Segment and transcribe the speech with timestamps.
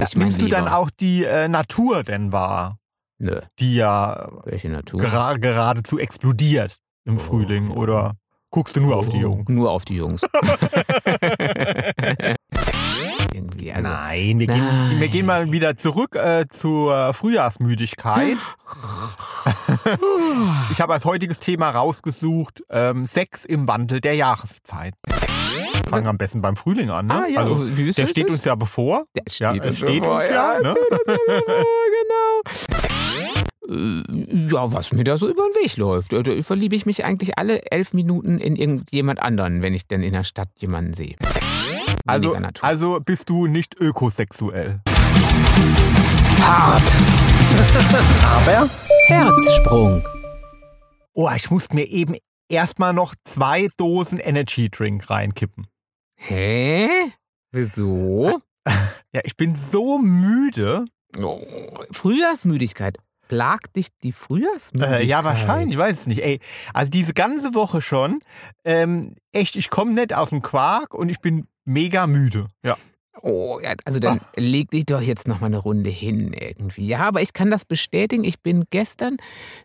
[0.00, 2.78] ich mein Nimmst du dann auch die äh, Natur denn wahr,
[3.18, 5.00] Nö, die ja welche Natur?
[5.00, 7.70] gera geradezu explodiert im Frühling?
[7.70, 7.76] Oh.
[7.76, 8.14] Oder
[8.50, 9.48] guckst du nur auf die Oh, Jungs?
[9.48, 10.22] Nur auf die Jungs.
[13.34, 13.82] Irgendwie, also.
[13.88, 15.00] Nein, wir gehen, Nein.
[15.00, 18.38] wir gehen mal wieder zurück äh, zur Frühjahrsmüdigkeit.
[20.72, 24.94] Ich habe als heutiges Thema rausgesucht ähm, Sex im Wandel der Jahreszeit.
[25.88, 27.06] Fangen am besten beim Frühling an.
[27.06, 27.14] Ne?
[27.14, 28.10] Ah, ja, also, wie ist der das?
[28.10, 29.04] steht uns ja bevor.
[29.14, 30.58] Der steht Ja, uns es steht bevor, uns ja.
[30.62, 30.74] Ne?
[31.96, 32.42] genau.
[33.68, 36.12] Äh, Ja, was mir da so über den Weg läuft.
[36.12, 40.02] Da da verliebe ich mich eigentlich alle elf Minuten in irgendjemand anderen, wenn ich denn
[40.02, 41.14] in der Stadt jemanden sehe.
[42.06, 44.80] Also, also bist du nicht ökosexuell.
[46.40, 46.82] hart.
[48.24, 48.68] Aber
[49.06, 50.04] Herzsprung.
[51.14, 52.14] Oh, ich muss mir eben
[52.48, 55.66] erstmal noch zwei Dosen Energy Drink reinkippen.
[56.16, 57.12] Hä?
[57.52, 58.40] Wieso?
[59.12, 60.84] Ja, ich bin so müde.
[61.22, 61.40] Oh,
[61.92, 62.98] Frühjahrsmüdigkeit.
[63.28, 65.00] Plagt dich die Frühjahrsmüdigkeit?
[65.00, 66.22] Äh, ja, wahrscheinlich, ich weiß es nicht.
[66.22, 66.40] Ey,
[66.74, 68.20] also diese ganze Woche schon,
[68.64, 72.46] ähm, echt, ich komme nicht aus dem Quark und ich bin mega müde.
[72.62, 72.76] Ja.
[73.22, 76.86] Oh, ja, also dann leg dich doch jetzt noch mal eine Runde hin irgendwie.
[76.86, 78.24] Ja, aber ich kann das bestätigen.
[78.24, 79.16] Ich bin gestern,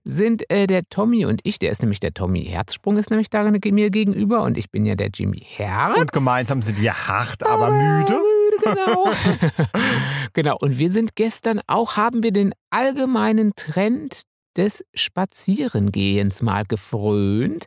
[0.03, 3.43] sind äh, der Tommy und ich, der ist nämlich der Tommy Herzsprung, ist nämlich da
[3.43, 5.99] mir gegenüber und ich bin ja der Jimmy Herz.
[5.99, 8.19] Und gemeinsam sind wir hart, aber müde.
[8.63, 9.11] Genau.
[10.33, 10.57] genau.
[10.59, 14.23] Und wir sind gestern auch, haben wir den allgemeinen Trend
[14.57, 17.65] des Spazierengehens mal gefrönt.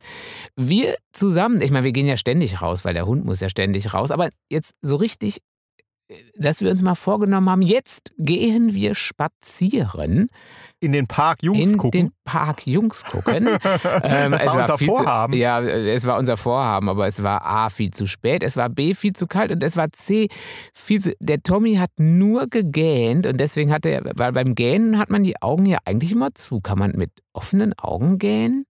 [0.56, 3.94] Wir zusammen, ich meine, wir gehen ja ständig raus, weil der Hund muss ja ständig
[3.94, 5.38] raus, aber jetzt so richtig,
[6.36, 10.28] dass wir uns mal vorgenommen haben, jetzt gehen wir spazieren,
[10.80, 11.90] In den Park Jungs in gucken.
[11.90, 13.48] den Park Jungs gucken.
[14.02, 15.32] Ähm, das es war unser viel Vorhaben.
[15.32, 18.68] Zu, ja, es war unser Vorhaben, aber es war A, viel zu spät, es war
[18.68, 20.28] B, viel zu kalt und es war C,
[20.74, 21.14] viel zu.
[21.20, 25.40] Der Tommy hat nur gegähnt und deswegen hat er, weil beim Gähnen hat man die
[25.40, 26.60] Augen ja eigentlich immer zu.
[26.60, 28.66] Kann man mit offenen Augen gähnen?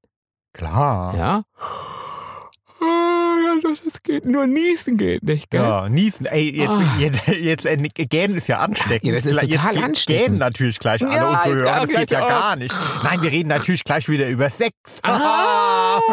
[0.52, 1.16] Klar.
[1.16, 1.44] Ja.
[3.62, 4.24] Ja, das geht.
[4.24, 5.60] Nur niesen geht nicht, gell?
[5.62, 6.26] Ja, niesen.
[6.26, 6.96] Ey, jetzt, Ah.
[6.98, 9.04] jetzt, jetzt äh, Gähnen ist ja ansteckend.
[9.04, 10.24] Ja, das ist jetzt total ansteckend.
[10.26, 11.80] Gähnen natürlich gleich alle Ja, unsere jetzt Hörer.
[11.80, 12.28] Das geht ja auch.
[12.28, 12.74] gar nicht.
[13.04, 14.74] Nein, wir reden natürlich gleich wieder über Sex.
[15.02, 16.00] Ah!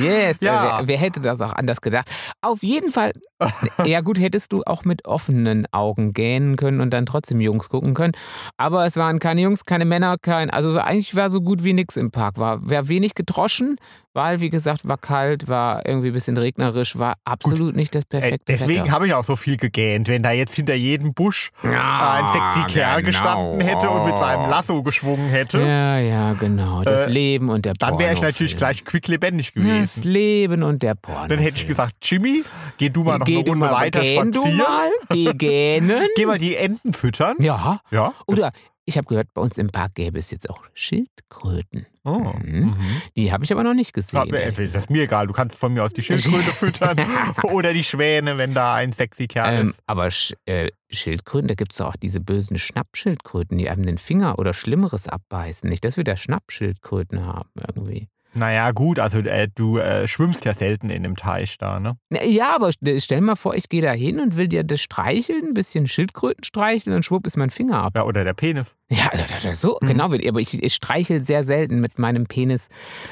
[0.00, 0.78] Yes, Ja.
[0.80, 2.08] äh, wer, wer hätte das auch anders gedacht?
[2.42, 3.12] Auf jeden Fall,
[3.84, 7.94] ja gut, hättest du auch mit offenen Augen gähnen können und dann trotzdem Jungs gucken
[7.94, 8.12] können.
[8.56, 11.96] Aber es waren keine Jungs, keine Männer, kein, also eigentlich war so gut wie nichts
[11.96, 12.38] im Park.
[12.38, 13.76] War, war wenig gedroschen,
[14.12, 18.06] weil, wie gesagt, war kalt, war irgendwie ein bisschen regnerisch, war absolut nicht das Äh,
[18.20, 18.92] perfekte deswegen Wetter.
[18.92, 20.08] habe ich auch so viel gegähnt.
[20.08, 23.06] Wenn da jetzt hinter jedem Busch Ja, ein sexy Kerl genau.
[23.08, 26.82] gestanden hätte und mit seinem Lasso geschwungen hätte, Ja, ja, genau.
[26.82, 30.02] Das Äh, Leben und der dann wäre ich natürlich gleich quicklebendig Das gewesen.
[30.04, 31.26] Leben und der Porno.
[31.28, 32.44] Dann hätte ich gesagt, Jimmy,
[32.78, 34.58] geh du mal noch Geh eine du Runde weiter gähn du spazieren.
[34.58, 36.08] mal, geh gähnen.
[36.16, 37.36] Geh mal die Enten füttern.
[37.40, 37.80] Ja.
[37.90, 38.12] Ja.
[38.26, 38.50] Oder
[38.86, 41.86] ich habe gehört, bei uns im Park gäbe es jetzt auch Schildkröten.
[42.04, 42.18] Oh.
[42.18, 42.66] Mhm.
[42.66, 42.74] Mhm.
[43.16, 44.26] Die habe ich aber noch nicht gesehen.
[44.30, 45.26] Ja, das ist mir egal.
[45.26, 46.98] Du kannst von mir aus die Schildkröte füttern
[47.44, 49.80] oder die Schwäne, wenn da ein sexy Kerl Ähm, ist.
[49.86, 54.38] aber Sch äh, Schildkröten, da gibt es auch diese bösen Schnappschildkröten, die einem den Finger
[54.38, 55.68] oder Schlimmeres abbeißen.
[55.68, 58.08] Nicht, dass wir da Schnappschildkröten haben irgendwie.
[58.36, 61.96] Naja, gut, also äh, du äh, schwimmst ja selten in dem Teich da, ne?
[62.24, 65.48] Ja, aber st- stell mal vor, ich gehe da hin und will dir das streicheln,
[65.48, 67.92] ein bisschen Schildkröten streicheln und schwupp ist mein Finger ab.
[67.96, 68.76] Ja, oder der Penis.
[68.90, 69.10] Ja,
[69.52, 69.86] so, Mhm.
[69.88, 70.04] genau.
[70.04, 72.68] Aber ich, ich streichel sehr selten mit meinem Penis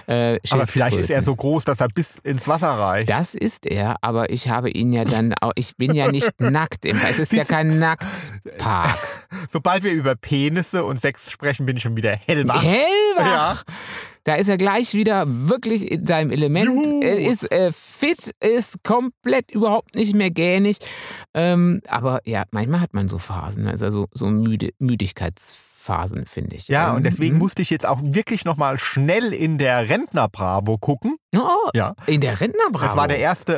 [0.07, 3.09] äh, Aber vielleicht ist er so groß, dass er bis ins Wasser reicht.
[3.09, 6.85] Das ist er, aber ich habe ihn ja dann auch, ich bin ja nicht nackt.
[6.85, 8.99] Im, es ist ja kein Nacktpark.
[9.49, 12.63] Sobald wir über Penisse und Sex sprechen, bin ich schon wieder hellwach.
[12.63, 13.63] Hellwach!
[14.25, 16.67] Da ist er gleich wieder wirklich in seinem Element.
[16.67, 17.01] Juhu.
[17.03, 20.79] Er ist äh, fit, ist komplett überhaupt nicht mehr gähnig.
[21.35, 24.71] Ähm, aber ja, manchmal hat man so Phasen, also so, so müde,
[25.83, 26.69] Müdigkeitsphasen, finde ich.
[26.69, 27.41] Ja, Ähm, und deswegen mhm.
[27.41, 31.17] musste ich jetzt auch wirklich nochmal schnell in der Rentner-Bravo gucken.
[31.35, 31.95] Oh, Ja.
[32.07, 32.87] in der Rentnerbravo.
[32.87, 33.57] Das war der erste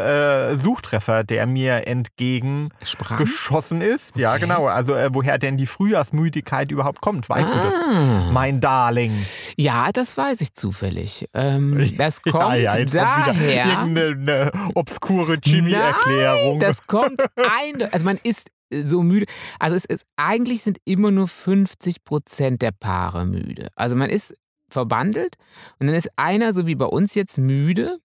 [0.52, 3.18] äh, Suchtreffer, der mir entgegen Sprang.
[3.18, 4.16] geschossen ist.
[4.16, 4.66] Ja, genau.
[4.66, 7.74] Also äh, woher denn die Frühjahrsmüdigkeit überhaupt kommt, weißt du das?
[7.74, 8.30] Ah.
[8.32, 9.12] Mein Darling.
[9.56, 11.28] Ja, das weiß ich zufällig.
[11.34, 13.66] Ähm, das kommt ja, ja, jetzt kommt wieder daher.
[13.66, 16.60] irgendeine obskure Jimmy-Erklärung.
[16.60, 17.92] Das kommt ein.
[17.92, 19.26] Also man ist so müde.
[19.58, 23.68] Also es ist eigentlich sind immer nur 50 Prozent der Paare müde.
[23.76, 24.34] Also man ist
[24.68, 25.36] verbandelt
[25.78, 27.98] und dann ist einer so wie bei uns jetzt müde,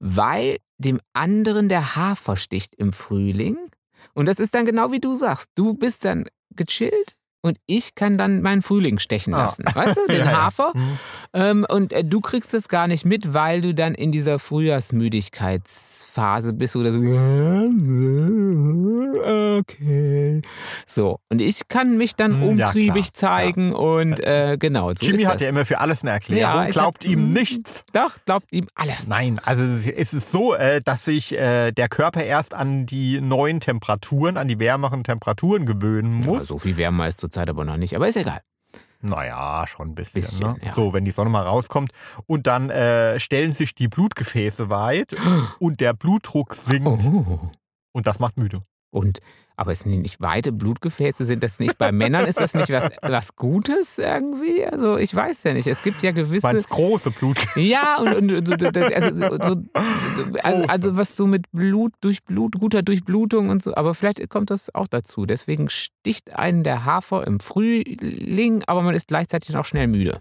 [0.00, 3.56] weil dem anderen der Haar versticht im Frühling.
[4.14, 5.50] Und das ist dann genau wie du sagst.
[5.54, 7.14] Du bist dann gechillt
[7.48, 9.44] und ich kann dann meinen Frühling stechen Ah.
[9.46, 9.64] lassen.
[9.64, 10.44] Weißt du, den Ja, ja.
[10.46, 10.72] Hafer.
[10.74, 10.98] Hm.
[11.34, 16.52] Ähm, und äh, du kriegst es gar nicht mit, weil du dann in dieser Frühjahrsmüdigkeitsphase
[16.52, 17.00] bist oder so.
[19.58, 20.42] Okay.
[20.86, 24.92] So, und ich kann mich dann Hm, ja, umtriebig klar, zeigen und äh, genau.
[24.94, 27.32] So Jimmy hat ja immer für alles eine Erklärung, Ja, glaubt hab- ihm hm.
[27.32, 27.84] nichts.
[27.92, 29.08] Doch, glaubt ihm alles.
[29.08, 33.60] Nein, also es ist- so, äh, dass sich äh, der Körper erst an die neuen
[33.60, 36.46] Temperaturen, an die wärmeren Temperaturen gewöhnen Ja, muss.
[36.48, 38.40] so viel wärmer ist zurzeit aber noch nicht, aber ist egal.
[39.00, 40.22] Naja, schon ein bisschen.
[40.22, 40.56] Bisschen, ne?
[40.62, 40.72] ja.
[40.72, 41.92] So, wenn die Sonne mal rauskommt.
[42.26, 45.14] Und dann äh, stellen sich die Blutgefäße weit
[45.60, 46.88] und der Blutdruck sinkt.
[46.88, 47.50] Oh.
[47.92, 48.62] Und das macht müde.
[48.90, 49.20] Und,
[49.58, 52.90] aber es sind nicht weite Blutgefäße, sind das nicht bei Männern, ist das nicht was,
[53.02, 54.64] was Gutes irgendwie?
[54.64, 55.66] Also ich weiß ja nicht.
[55.66, 56.46] Es gibt ja gewisse.
[56.46, 57.58] Meinst große Blutgefäße?
[57.60, 59.62] Ja, und, und, und so- also, so, so,
[60.44, 64.72] also, also was so mit Blut, Durchblut, guter Durchblutung und so, aber vielleicht kommt das
[64.76, 65.26] auch dazu.
[65.26, 70.20] Deswegen sticht einen der Hafer im Frühling, aber man ist gleichzeitig auch schnell müde.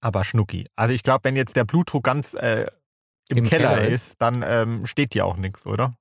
[0.00, 0.64] Aber Schnucki.
[0.76, 2.66] Also ich glaube, wenn jetzt der Blutdruck ganz äh,
[3.28, 5.92] im, Im Keller, Keller ist, dann ähm, steht dir auch nichts, oder?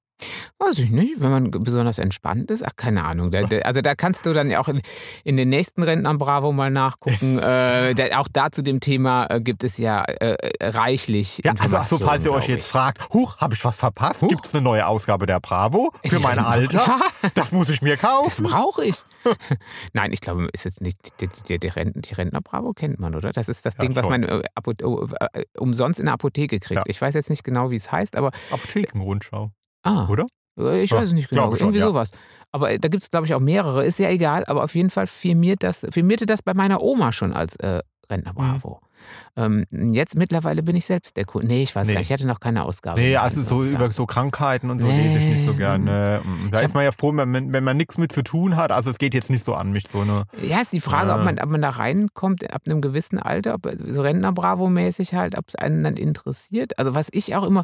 [0.60, 2.66] Weiß ich nicht, wenn man besonders entspannt ist.
[2.66, 3.32] Ach, keine Ahnung.
[3.32, 4.82] Da, da, also da kannst du dann ja auch in,
[5.24, 7.38] in den nächsten Rentnern Bravo mal nachgucken.
[7.40, 11.42] äh, da, auch da zu dem Thema äh, gibt es ja äh, äh, reichlich.
[11.44, 12.72] Ja, also so, falls ihr euch jetzt ich.
[12.72, 14.28] fragt, huch, habe ich was verpasst?
[14.28, 17.00] Gibt es eine neue Ausgabe der Bravo für mein Alter?
[17.36, 18.46] Das muss ich mir das kaufen.
[18.46, 18.96] brauche ich.
[19.94, 23.14] Nein, ich glaube, ist jetzt nicht die, die, die, Renten, die Rentner Bravo kennt man,
[23.16, 23.32] oder?
[23.32, 24.22] Das ist das Ja, Ding, was schon.
[24.22, 24.42] man äh,
[25.34, 26.78] äh, umsonst in der Apotheke kriegt.
[26.80, 26.84] Ja.
[26.88, 29.52] Ich weiß jetzt nicht genau, wie es heißt, aber Apothekenrundschau,
[29.88, 30.26] ah, oder?
[30.60, 31.50] Äh, Ich weiß es nicht genau.
[31.56, 31.88] schon, Irgendwie ja.
[31.88, 32.12] sowas.
[32.52, 33.86] Aber äh, da gibt es, glaube ich, auch mehrere.
[33.86, 37.34] Ist ja egal, aber auf jeden Fall firmiert das, firmierte das bei meiner Oma schon
[37.34, 38.36] als äh, Rentner Mhm.
[38.38, 38.80] Bravo.
[39.36, 41.48] Ähm, jetzt mittlerweile bin ich selbst der Kunde.
[41.48, 41.94] Nee, ich weiß Nee.
[41.94, 42.08] gar nicht.
[42.10, 43.00] Ich hatte noch keine Ausgabe.
[43.00, 45.04] Nee, also so über so Krankheiten und so Nee.
[45.04, 46.22] lese ich nicht so gerne.
[46.24, 48.56] Mm, Da Ich ist man ja froh, wenn man, wenn man nichts mit zu tun
[48.56, 48.72] hat.
[48.72, 50.24] Also es geht jetzt nicht so an mich, so eine.
[50.42, 51.24] Ja, ist die Frage, ob, Ja.
[51.26, 55.56] man, ob man da reinkommt ab einem gewissen Alter, ob so Rentner-Bravo-mäßig halt, ob es
[55.56, 56.78] einen dann interessiert.
[56.80, 57.64] Also was ich auch immer, äh,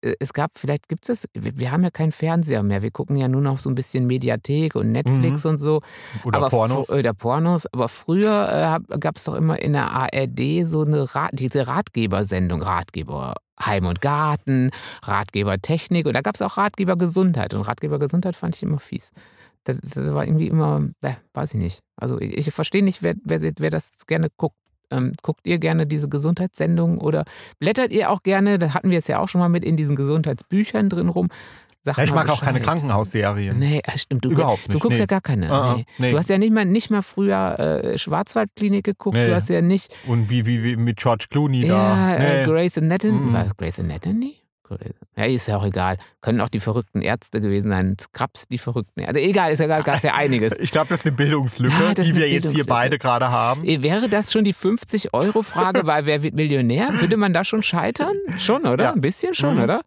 [0.00, 3.40] es gab, vielleicht gibt es, wir, haben ja keinen Fernseher mehr, wir gucken ja nur
[3.40, 5.80] noch so ein bisschen Mediathek und Netflix und so.
[6.24, 6.90] Oder aber Pornos.
[6.90, 7.66] Oder Pornos.
[7.72, 12.62] Aber früher äh, gab es doch immer in der ARD so eine Ra diese Ratgebersendung,
[12.62, 14.70] Ratgeber Heim und Garten,
[15.02, 17.54] Ratgeber Technik und da gab es auch Ratgeber Gesundheit.
[17.54, 19.12] Und Ratgeber Gesundheit fand ich immer fies.
[19.64, 21.80] Das, das war irgendwie immer, äh, weiß ich nicht.
[21.96, 24.56] Also ich, ich verstehe nicht, wer, wer, wer das gerne guckt.
[24.90, 27.24] Ähm, guckt ihr gerne diese Gesundheitssendungen oder
[27.58, 29.96] blättert ihr auch gerne, da hatten wir es ja auch schon mal mit in diesen
[29.96, 31.28] Gesundheitsbüchern drin rum.
[31.84, 32.78] Ja, ich mag auch keine Bescheid.
[32.78, 33.58] Krankenhausserien.
[33.58, 34.24] Nee, ah, stimmt.
[34.24, 35.02] Du, Überhaupt Du nicht, guckst nee.
[35.02, 35.48] ja gar keine.
[35.50, 35.86] Ah, ah, nee.
[35.98, 36.10] nee.
[36.10, 39.16] Du hast ja nicht mal, nicht mal früher äh, Schwarzwaldklinik geguckt.
[39.16, 39.94] Du hast ja nicht.
[40.06, 42.16] Und wie, wie, wie mit George Clooney ja, da.
[42.16, 42.52] äh, Nee.
[42.52, 43.12] Grey's Anatomy.
[43.12, 43.32] Mhm.
[43.32, 44.34] War es Grey's Anatomy?
[45.16, 45.96] Ja, ist ja auch egal.
[46.20, 47.96] Können auch die verrückten Ärzte gewesen sein.
[48.00, 49.20] Scrubs, die verrückten Ärzte.
[49.20, 50.58] Egal, ist ja egal, gab es ja einiges.
[50.58, 53.64] Ich glaube, das ist eine Bildungslücke, Ja, ist die wir jetzt hier beide gerade haben.
[53.64, 56.88] Eh, Wäre das schon die 50-Euro-Frage bei Wer wird Millionär?
[57.00, 58.14] Würde man da schon scheitern?
[58.38, 58.84] Schon, oder?
[58.84, 58.92] Ja.
[58.92, 59.62] Ein bisschen schon, Mhm.
[59.62, 59.80] oder?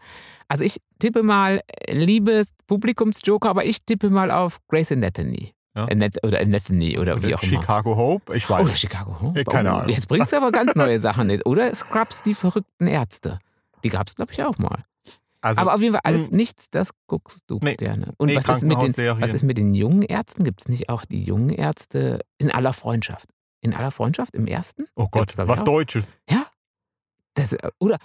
[0.47, 5.53] Also ich tippe mal, äh, liebes Publikumsjoker, aber ich tippe mal auf Grey's Anatomy.
[5.75, 5.85] Ja.
[5.85, 7.61] Anat- Oder Anatomy oder wie auch immer.
[7.61, 8.65] Chicago Hope, ich weiß.
[8.65, 9.33] Oder Chicago.
[9.35, 9.89] Eh, keine Oh, Ahnung.
[9.89, 11.29] Jetzt bringst du aber ganz neue Sachen.
[11.43, 13.37] Oder Scrubs, die verrückten Ärzte.
[13.83, 14.85] Die gab es, glaube ich, auch mal.
[15.41, 16.35] Also, aber auf jeden Fall alles mh.
[16.37, 17.75] nichts, das guckst du Nee.
[17.75, 18.11] gerne.
[18.17, 20.43] Und Nee, was, ist mit den, was ist mit den jungen Ärzten?
[20.43, 23.29] Gibt es nicht auch die jungen Ärzte in aller Freundschaft?
[23.61, 24.85] In aller Freundschaft im ersten?
[24.95, 25.63] oh Gott, was auch.
[25.63, 26.19] Deutsches.
[27.35, 27.97] Das, äh, oder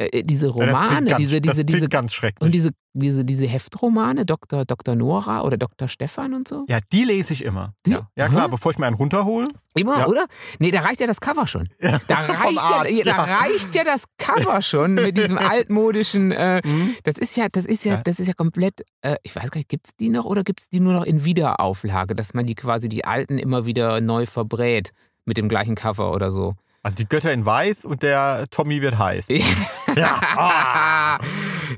[0.00, 2.44] äh, diese Ja, das klingt Romane, ganz, diese, diese, diese, ganz schrecklich.
[2.46, 4.64] und diese, diese, diese Heftromane, Dr.
[4.64, 4.94] Dr.
[4.96, 5.86] Nora oder Dr.
[5.88, 6.64] Stefan und so?
[6.68, 7.74] ja, die lese ich immer.
[7.86, 8.48] Die- Ja, ja klar, Aha.
[8.48, 9.48] bevor ich mir einen runterhole.
[9.76, 10.06] Immer, Ja.
[10.08, 10.26] oder?
[10.58, 11.68] Nee, da reicht ja das Cover schon.
[11.78, 13.36] Da reicht, ja, Arzt, ja, da ja.
[13.38, 16.32] reicht ja das Cover schon mit diesem altmodischen.
[16.32, 16.94] Äh, Mhm.
[17.04, 18.00] das ist ja, das ist ja, Ja.
[18.02, 18.80] das ist ja komplett.
[19.02, 21.04] Äh, ich weiß gar nicht, gibt es die noch oder gibt es die nur noch
[21.04, 24.90] in Wiederauflage, dass man die quasi die alten immer wieder neu verbrät
[25.24, 26.54] mit dem gleichen Cover oder so?
[26.82, 29.28] Also die Götter in Weiß und der Tommy wird heiß.
[29.96, 31.18] Ja.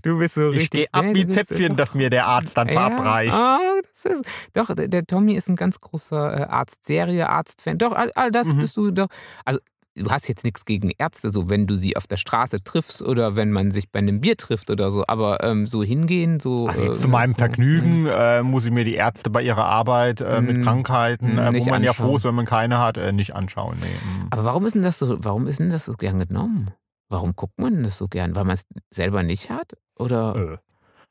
[0.03, 0.71] Du bist so Ich richtig.
[0.71, 3.33] gehe ab nee, wie Zäpfchen, doch- das mir der Arzt dann verabreicht.
[3.33, 7.79] Ja, oh, das ist, doch, der, der Tommy ist ein ganz großer äh, Arztserie, Arztfan.
[7.79, 8.59] Doch, all, all das Mhm.
[8.61, 9.09] bist du doch.
[9.45, 9.61] Also,
[9.95, 13.37] du hast jetzt nichts gegen Ärzte, so wenn du sie auf der Straße triffst oder
[13.37, 15.05] wenn man sich bei einem Bier trifft oder so.
[15.07, 16.67] Aber ähm, so hingehen, so.
[16.67, 19.65] Also jetzt äh, zu meinem so, Vergnügen äh, muss ich mir die Ärzte bei ihrer
[19.67, 22.07] Arbeit äh, mit Mm, Krankheiten, mm, äh, wo man ja anschauen.
[22.09, 23.77] froh ist, wenn man keine hat, äh, nicht anschauen.
[23.81, 24.27] Nee.
[24.31, 26.71] Aber warum ist denn das so, warum ist denn das so gern genommen?
[27.09, 28.35] Warum guckt man denn das so gern?
[28.35, 29.73] Weil man es selber nicht hat?
[29.99, 30.57] Oder, Äh.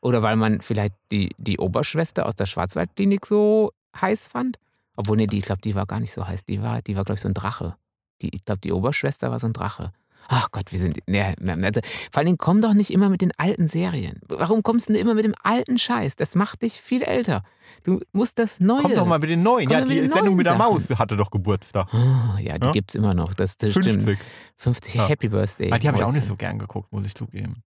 [0.02, 4.58] oder weil man vielleicht die, die Oberschwester aus der Schwarzwaldklinik so heiß fand?
[4.96, 6.44] Obwohl, nee, die, ich glaube, die war gar nicht so heiß.
[6.46, 7.76] Die war, die war glaube ich, so ein Drache.
[8.22, 9.92] Die, ich glaube, die Oberschwester war so ein Drache.
[10.28, 10.98] Ach Gott, wir sind.
[11.08, 14.20] Ne, also, vor allen Dingen komm doch nicht immer mit den alten Serien.
[14.30, 16.16] Warum kommst du denn immer mit dem alten Scheiß?
[16.16, 17.44] Das macht dich viel älter.
[17.84, 18.82] Du musst das Neue.
[18.84, 19.68] Komm doch mal mit den neuen.
[19.68, 20.56] Komm Ja, die Sendung mit der.
[20.56, 21.88] Maus hatte doch Geburtstag.
[21.94, 22.72] Oh, ja, die Ja?
[22.72, 23.34] gibt's immer noch.
[23.34, 24.02] Das, das 50.
[24.04, 24.20] stimmt.
[24.58, 25.08] 50 Ja.
[25.08, 25.72] Happy Birthday.
[25.72, 27.64] Ah, die habe ich auch nicht so gern geguckt, muss ich zugeben.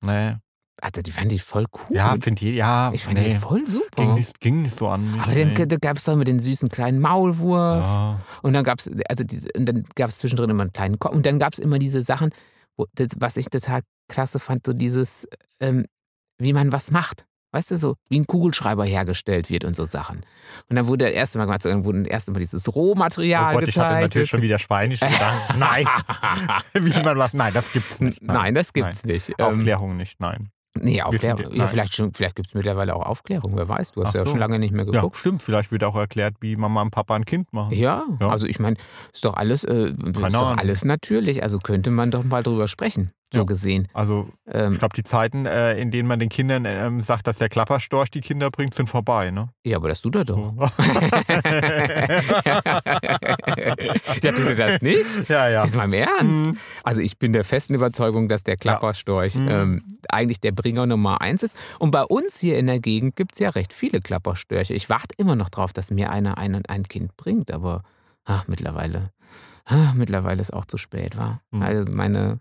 [0.00, 0.34] Nee.
[0.80, 1.96] Also die fand ich voll cool.
[1.96, 2.92] Ja, finde ich, ja.
[2.92, 3.86] ich fand nee, die voll super.
[3.96, 5.20] ging, nicht, ging nicht so an mich.
[5.20, 5.66] aber dann nee.
[5.66, 7.84] da gab es doch mit den süßen kleinen Maulwurf.
[7.84, 8.20] ja.
[8.42, 11.14] Und dann gab es, also diese, und dann gab es zwischendrin immer einen kleinen Kopf.
[11.14, 12.30] Und dann gab es immer diese Sachen,
[12.76, 15.26] wo, das, was ich total klasse fand, so dieses,
[15.60, 15.84] ähm,
[16.38, 17.24] wie man was macht.
[17.50, 20.18] Weißt du, so wie ein Kugelschreiber hergestellt wird und so Sachen.
[20.68, 22.72] Und dann wurde das erste Mal gemacht, so, dann wurde das erste Mal dieses Oh
[22.72, 24.02] Rohmaterial Gott, ich hatte gezeigt.
[24.02, 25.56] natürlich schon wieder Spanisch gedacht.
[25.56, 25.86] Nein,
[26.74, 27.32] wie man was.
[27.32, 28.22] Nein, das gibt's nicht.
[28.22, 29.30] Nein, das gibt's nicht.
[29.38, 30.50] Ähm, Aufklärung nicht, nein.
[30.80, 31.40] Nee, Aufklärung.
[31.40, 31.68] Ja, nein.
[31.68, 33.92] vielleicht schon, vielleicht gibt es mittlerweile auch Aufklärung, wer weiß.
[33.92, 34.30] Du hast Ach ja so.
[34.30, 35.16] schon lange nicht mehr Ja, geguckt.
[35.16, 35.42] stimmt.
[35.42, 37.74] Vielleicht wird auch erklärt, wie Mama und Papa ein Kind machen.
[37.74, 38.28] Ja, Ja.
[38.28, 38.76] also ich meine,
[39.12, 41.42] ist doch alles, äh, ist doch alles natürlich.
[41.42, 43.44] Also könnte man doch mal drüber sprechen, so Ja.
[43.44, 43.88] gesehen.
[43.92, 47.36] Also, Ähm, ich glaube, die Zeiten, äh, in denen man den Kindern ähm, sagt, dass
[47.38, 49.50] der Klapperstorch die Kinder bringt, sind vorbei, ne?
[49.64, 50.36] ja, aber das tut er doch.
[50.36, 50.54] So.
[54.22, 55.28] ja, tut er das nicht?
[55.28, 55.64] ja, ja.
[55.64, 56.46] Jetzt mal im Ernst.
[56.46, 56.56] Mhm.
[56.82, 59.48] Also ich bin der festen Überzeugung, dass der Klapperstorch Mhm.
[59.50, 61.56] ähm, eigentlich der Bringer Nummer eins ist.
[61.78, 64.74] Und bei uns hier in der Gegend gibt es ja recht viele Klapperstörche.
[64.74, 67.82] Ich warte immer noch drauf, dass mir einer ein, ein Kind bringt, aber
[68.28, 69.10] ach, mittlerweile,
[69.64, 71.40] ah, mittlerweile ist auch zu spät, war.
[71.50, 71.62] Mhm.
[71.62, 72.40] Also meine,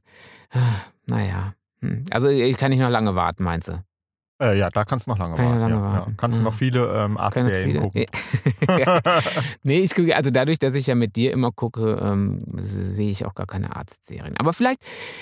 [0.52, 0.60] ah,
[1.08, 1.54] naja.
[1.82, 2.06] Hm.
[2.12, 3.84] Also ich kann nicht noch lange warten, meinst du?
[4.40, 5.60] Äh, ja, da kannst du noch lange Kann warten.
[5.62, 5.94] lange ja, ja.
[6.00, 6.18] warten.
[6.18, 6.44] Kannst du Ja.
[6.44, 7.80] noch viele ähm, Arztserien viele.
[7.80, 8.06] gucken.
[8.68, 9.02] Ja.
[9.64, 13.26] nee, ich gucke, also dadurch, dass ich ja mit dir immer gucke, ähm, sehe ich
[13.26, 14.38] auch gar keine Arztserien.
[14.38, 14.82] Aber vielleicht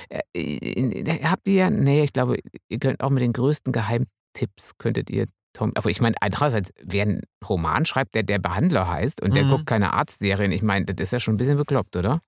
[0.10, 5.10] äh, habt ihr ja, nee, ich glaube, ihr könnt auch mit den größten Geheimtipps könntet
[5.10, 9.36] ihr Tom, aber ich meine, andererseits, wer einen Roman schreibt, der der Behandler heißt und
[9.36, 9.50] der Mhm.
[9.50, 12.20] guckt keine Arztserien, ich meine, das ist ja schon ein bisschen bekloppt, oder?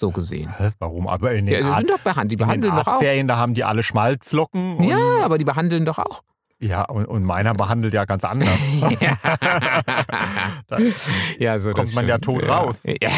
[0.00, 0.52] So gesehen.
[0.56, 1.08] Hä, Warum?
[1.08, 2.92] Aber in den, Ja, die sind doch behandelt, die behandeln doch auch.
[2.92, 4.82] Arztserien, da haben die alle Schmalzlocken.
[4.82, 6.22] Ja, aber die behandeln doch auch.
[6.60, 8.48] Ja und, und meiner behandelt ja ganz anders.
[10.68, 10.78] Da-
[11.38, 12.40] ja, so kommt man ja stimmt.
[12.40, 12.82] tot raus.
[13.00, 13.10] Ja.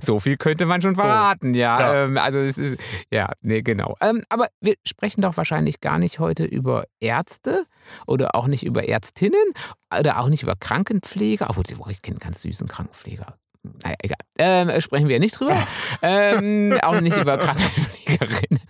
[0.00, 1.02] so viel könnte man schon So.
[1.02, 1.80] verraten, ja.
[1.80, 2.04] Ja.
[2.04, 3.96] Ähm, also es ist, ja, nee, genau.
[4.00, 7.64] Ähm, aber wir sprechen doch wahrscheinlich gar nicht heute über Ärzte
[8.06, 9.52] oder auch nicht über Ärztinnen
[9.98, 11.48] oder auch nicht über Krankenpfleger.
[11.50, 13.34] Obwohl, ich kenne einen ganz süßen Krankenpfleger.
[13.82, 14.18] Naja, egal.
[14.38, 15.56] Ähm, sprechen wir nicht drüber.
[16.02, 18.60] ähm, auch nicht über Krankenpflegerinnen.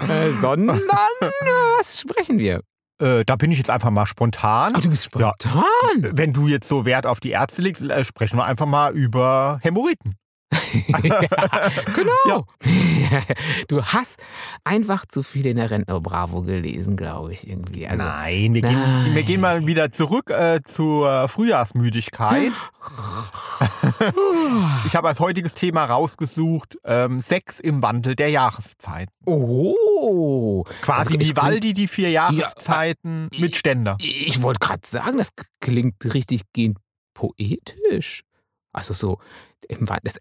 [0.00, 1.24] Äh, sondern, äh,
[1.78, 2.62] was sprechen wir?
[3.00, 4.72] Äh, da bin ich jetzt einfach mal spontan.
[4.76, 5.32] Ach, du bist Ja.
[5.38, 5.62] spontan.
[6.16, 9.58] Wenn du jetzt so Wert auf die Ärzte legst, äh, sprechen wir einfach mal über
[9.62, 10.16] Hämorrhoiden.
[11.02, 11.20] ja,
[11.94, 12.46] genau.
[13.68, 14.22] Du hast
[14.64, 17.86] einfach zu viel in der Rentner Bravo gelesen, glaube ich, irgendwie.
[17.86, 19.04] Also, Nein, wir, Nein.
[19.04, 22.52] Gehen, wir gehen mal wieder zurück äh, zur Frühjahrsmüdigkeit.
[24.86, 29.12] Ich habe als heutiges Thema rausgesucht ähm, Sex im Wandel der Jahreszeiten.
[29.26, 30.64] Oh.
[30.82, 33.96] Quasi Also, ich Vivaldi, die vier Jahreszeiten mit Ständer.
[34.00, 36.78] Ich wollte gerade sagen, das klingt richtig gehend
[37.14, 38.22] poetisch.
[38.78, 39.18] Also so,
[40.02, 40.14] das,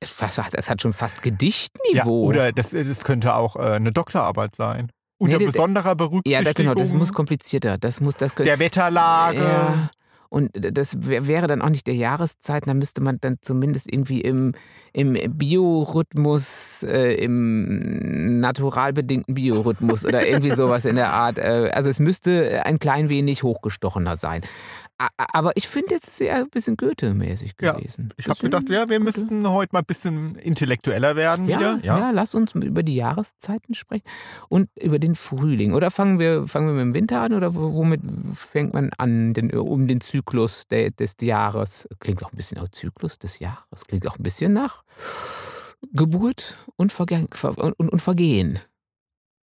[0.52, 2.24] das hat schon fast Ja, Gedichtniveau.
[2.24, 4.92] oder das, das könnte auch äh, eine Doktorarbeit sein.
[5.20, 7.78] Unter Nee, besonderer ja, Berücksichtigung da, genau, das muss komplizierter.
[7.80, 9.40] Das muss, das könnte, der Wetterlage.
[9.40, 9.90] Ja.
[10.30, 14.20] Und das wär- wäre dann auch nicht der Jahreszeiten, da müsste man dann zumindest irgendwie
[14.20, 14.52] im,
[14.92, 21.38] im Biorhythmus, äh, im naturalbedingten Biorhythmus oder irgendwie sowas in der Art.
[21.38, 24.42] Äh, also es müsste ein klein wenig hochgestochener sein.
[25.18, 28.10] Aber ich finde, jetzt ist eher ein bisschen Goethe-mäßig Ja, gewesen.
[28.18, 29.00] Ich habe gedacht, ja, wir Goethe.
[29.00, 31.80] müssten heute mal ein bisschen intellektueller werden Ja, wieder.
[31.84, 32.10] ja.
[32.12, 34.06] lass uns über die Jahreszeiten sprechen
[34.50, 35.74] und über den Frühling.
[35.74, 38.02] Oder fangen wir, fangen wir mit dem Winter an oder wo- womit
[38.36, 41.88] fängt man an, den, um den Zyklus der, des Jahres?
[42.00, 44.84] Klingt auch ein bisschen nach Zyklus des Jahres, klingt auch ein bisschen nach
[45.92, 48.60] Geburt und, Verge Ver und, und Vergehen.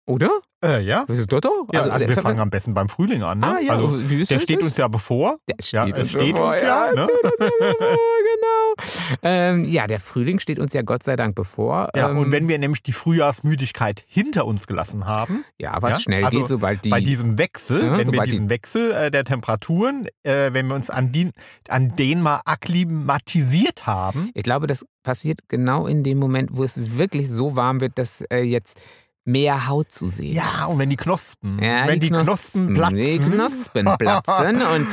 [0.10, 0.32] Oder?
[0.66, 1.06] Äh, ja.
[1.28, 1.68] Doch, doch.
[1.72, 3.40] Ja, also, der wir fangen am besten beim Frühling an.
[3.40, 3.46] Ne?
[3.48, 4.42] Ah, ja, also, der das?
[4.44, 5.38] steht uns ja bevor.
[5.48, 7.02] Der Ja, steht es uns steht bevor, uns ja, ne?
[7.02, 7.08] ja
[7.40, 7.98] bevor,
[8.34, 9.20] genau.
[9.24, 11.90] Ähm, ja, der Frühling steht uns ja Gott sei Dank bevor.
[11.96, 16.00] Ja, ähm, und wenn wir nämlich die Frühjahrsmüdigkeit hinter uns gelassen haben, ja, was Ja,
[16.02, 16.90] schnell also geht, sobald die.
[16.90, 20.68] bei diesem Wechsel, Ja, wenn wir sobald die- diesen Wechsel äh, der Temperaturen, äh, wenn
[20.68, 21.30] wir uns an, die,
[21.70, 26.98] an den mal akklimatisiert haben, Ich glaube, das passiert genau in dem Moment, wo es
[26.98, 28.80] wirklich so warm wird, dass äh, jetzt
[29.32, 33.20] mehr Haut zu sehen ja, und wenn die Knospen, Ja, wenn die, Knospen, platzen, Die
[33.20, 34.88] Knospen platzen und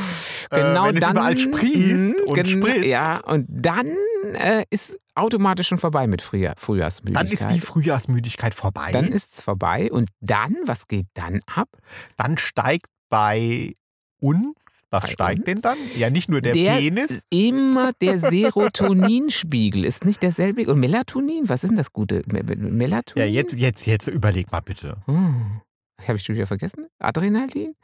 [0.49, 1.11] Äh, genau wenn es dann.
[1.11, 2.85] überall sprießt Mhm, und spritzt.
[2.85, 3.87] Ja, und dann
[4.33, 7.31] äh, ist automatisch schon vorbei mit Frühjahr, dann Frühjahrsmüdigkeit.
[7.31, 8.91] ist die Frühjahrsmüdigkeit vorbei.
[8.91, 11.67] Dann ist es vorbei und dann, was geht dann ab?
[12.15, 13.73] dann steigt bei
[14.19, 15.45] uns, was Bei steigt uns?
[15.45, 15.77] denn dann?
[15.97, 17.21] Ja, nicht nur der, Der- Penis.
[17.29, 20.65] Immer der Serotoninspiegel ist nicht derselbe.
[20.71, 22.23] Und Melatonin, was ist denn das Gute?
[22.27, 23.33] Me- Me- Ja, Melatonin?
[23.33, 24.97] jetzt, jetzt, jetzt überleg mal bitte.
[25.05, 25.61] Hm.
[26.07, 26.85] Habe ich schon wieder vergessen?
[26.99, 27.75] Adrenalin?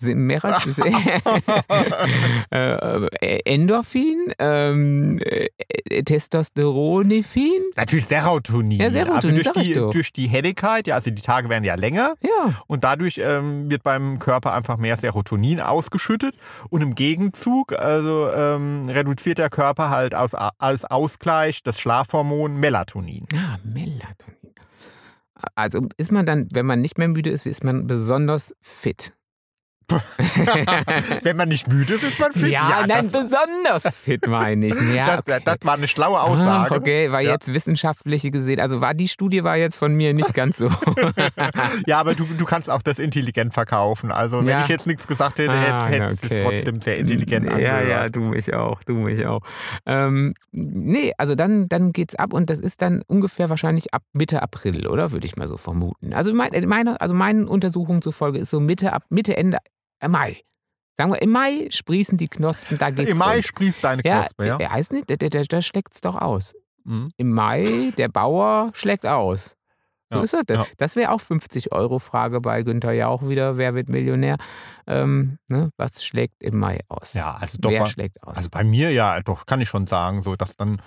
[0.00, 0.74] Meratin,
[2.50, 7.62] äh, Endorphin, ähm, äh, Testosteronephin.
[7.76, 8.80] Natürlich Serotonin.
[8.80, 12.14] Ja, Serotonin, also durch die, durch die Helligkeit, ja, also die Tage werden ja länger
[12.22, 16.34] Ja, und dadurch ähm, wird beim Körper einfach mehr Serotonin ausgeschüttet
[16.70, 23.26] und im Gegenzug also ähm, reduziert der Körper halt aus, als Ausgleich das Schlafhormon Melatonin.
[23.34, 24.36] ah, Melatonin.
[25.54, 29.12] Also ist man dann, wenn man nicht mehr müde ist, ist man besonders fit.
[31.22, 32.48] Wenn man nicht müde ist, ist man fit.
[32.50, 34.76] ja, nein, das, besonders fit meine ich.
[34.94, 36.74] Ja, das, das war eine schlaue Aussage.
[36.74, 37.32] Ah, okay, war Ja.
[37.32, 38.60] jetzt wissenschaftliche gesehen.
[38.60, 40.68] Also war die Studie war jetzt von mir nicht ganz so.
[41.86, 44.10] Ja, aber du, du kannst auch das intelligent verkaufen.
[44.12, 44.62] Also wenn Ja.
[44.62, 46.42] ich jetzt nichts gesagt hätte, Ah, hätte hätte es okay.
[46.42, 47.88] trotzdem sehr intelligent Ja, angehört.
[47.88, 49.40] ja, du mich auch, du mich auch.
[49.86, 54.42] Ähm, nee, also dann, dann geht's ab und das ist dann ungefähr wahrscheinlich ab Mitte
[54.42, 55.12] April, oder?
[55.12, 56.12] Würde ich mal so vermuten.
[56.14, 59.58] Also mein, meine, also meinen Untersuchungen zufolge ist so Mitte, ab, Mitte, Ende
[60.10, 60.42] Mai.
[60.96, 63.44] Sagen wir, im Mai sprießen die Knospen, da geht's Im Mai rund.
[63.46, 64.56] sprießt deine Ja, Knospe, ja?
[64.58, 66.54] er heißt nicht, der, der, der, schlägt's doch aus.
[66.84, 67.10] Mhm.
[67.16, 69.56] Im Mai, der Bauer schlägt aus.
[70.10, 70.44] So Ja, ist das.
[70.48, 70.66] ja.
[70.76, 73.56] Das wäre auch 50-Euro-Frage bei Günther Jauch wieder.
[73.56, 74.36] Wer wird Millionär?
[74.86, 75.70] Ähm, ne?
[75.78, 77.14] Was schlägt im Mai aus?
[77.14, 77.70] Ja, also doch.
[77.70, 78.36] Wer bei- schlägt aus?
[78.36, 80.82] Also bei mir ja, doch, kann ich schon sagen, so dass dann,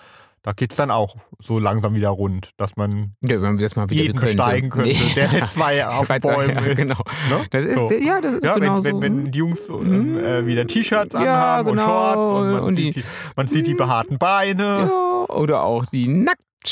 [0.46, 3.76] da geht es dann auch so langsam wieder rund, dass man ja, wenn wir das
[3.76, 4.36] mal wieder jeden könnte.
[4.36, 5.14] besteigen könnte, Nee.
[5.16, 6.78] der nicht zwei auf Bäumen ja, ist.
[6.78, 6.96] Genau.
[7.30, 7.46] Ne?
[7.50, 7.92] Das ist, So.
[7.92, 9.02] Ja, das ist Ja, genau wenn, so.
[9.02, 11.82] wenn, wenn die Jungs ähm, äh, wieder T-Shirts Ja, anhaben genau.
[11.82, 14.92] und Shorts und man, Und sieht, die- die, man sieht die behaarten Beine.
[15.30, 16.08] oder auch die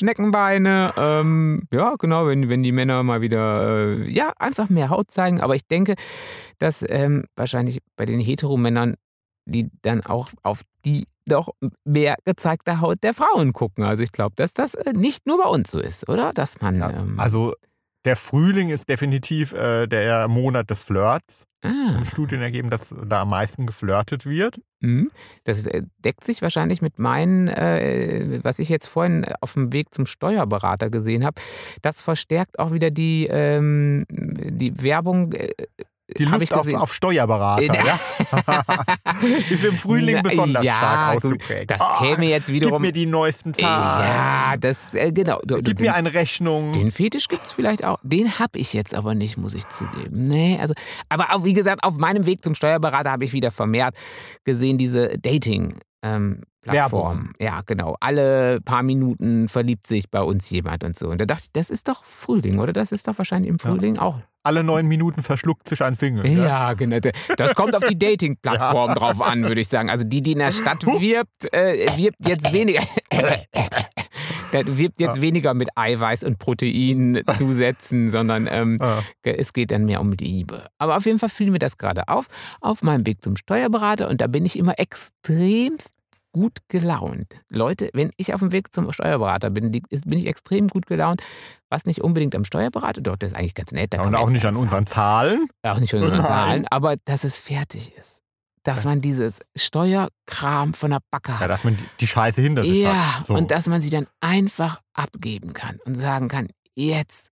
[0.03, 0.93] Nacktschneckenbeine.
[0.97, 5.41] Ähm, ja, genau, wenn, wenn die Männer mal wieder, äh, ja, einfach mehr Haut zeigen.
[5.41, 5.95] Aber ich denke,
[6.59, 8.95] dass ähm, wahrscheinlich bei den Heteromännern,
[9.45, 11.49] die dann auch auf die doch
[11.85, 13.83] mehr gezeigte Haut der Frauen gucken.
[13.83, 16.33] Also ich glaube, dass das äh, nicht nur bei uns so ist, oder?
[16.33, 16.79] Dass man.
[16.79, 17.53] Ja, ähm, also
[18.05, 21.45] der Frühling ist definitiv äh, der Monat des Flirts.
[21.63, 22.03] ah.
[22.03, 24.59] Studien ergeben, dass da am meisten geflirtet wird.
[24.81, 25.09] Mhm.
[25.45, 29.93] Das äh, deckt sich wahrscheinlich mit meinen, äh, was ich jetzt vorhin auf dem Weg
[29.93, 31.41] zum Steuerberater gesehen habe.
[31.81, 35.31] Das verstärkt auch wieder die, ähm, die Werbung.
[35.31, 35.51] Äh,
[36.17, 37.99] Die Lust ich auf, auf Steuerberater, ja?
[39.49, 41.71] ist im Frühling besonders ja, stark ausgeprägt.
[41.71, 42.81] Das Ah, käme jetzt Gib wiederum.
[42.81, 44.07] mir die neuesten Zahlen.
[44.09, 45.39] ja, das, äh, genau.
[45.43, 46.73] Du- du- Gib den, mir eine Rechnung.
[46.73, 47.97] den Fetisch gibt es vielleicht auch.
[48.03, 50.27] Den habe ich jetzt aber nicht, muss ich zugeben.
[50.27, 50.73] Nee, also,
[51.09, 53.95] aber auch, wie gesagt, auf meinem Weg zum Steuerberater habe ich wieder vermehrt
[54.43, 55.79] gesehen, diese Dating.
[56.03, 57.33] Ähm, Plattform.
[57.39, 57.97] Ja, genau.
[57.99, 61.09] Alle paar Minuten verliebt sich bei uns jemand und so.
[61.09, 62.71] Und da dachte ich, das ist doch Frühling, oder?
[62.71, 64.19] Das ist doch wahrscheinlich im Frühling auch.
[64.43, 66.25] Alle neun Minuten verschluckt sich ein Single.
[66.27, 66.73] Ja, Ja.
[66.73, 66.99] genau.
[67.37, 69.89] Das kommt auf die Dating-Plattform drauf an, würde ich sagen.
[69.89, 72.81] Also die, die in der Stadt wirbt, äh, wirbt jetzt weniger.
[74.53, 79.01] Der wirbt jetzt weniger mit Eiweiß und Proteinzusätzen, sondern ähm, Ah.
[79.23, 80.65] es geht dann mehr um Liebe.
[80.77, 82.27] Aber auf jeden Fall fiel mir das gerade auf,
[82.61, 85.93] auf meinem Weg zum Steuerberater und da bin ich immer extremst
[86.33, 87.35] gut gelaunt.
[87.49, 91.21] Leute, wenn ich auf dem Weg zum Steuerberater bin, bin ich extrem gut gelaunt.
[91.69, 93.93] Was nicht unbedingt am Steuerberater, doch, das ist eigentlich ganz nett.
[93.93, 95.47] Da kann Und auch nicht an unseren Zahlen.
[95.61, 96.25] Auch nicht an unseren.
[96.25, 98.22] Zahlen, aber dass es fertig ist.
[98.63, 101.49] Dass man dieses Steuerkram von der Backe Ja, hat.
[101.49, 103.25] dass man die- Scheiße hinter sich Ja, hat.
[103.25, 103.33] So.
[103.35, 107.27] und dass man sie dann einfach abgeben kann und sagen kann, jetzt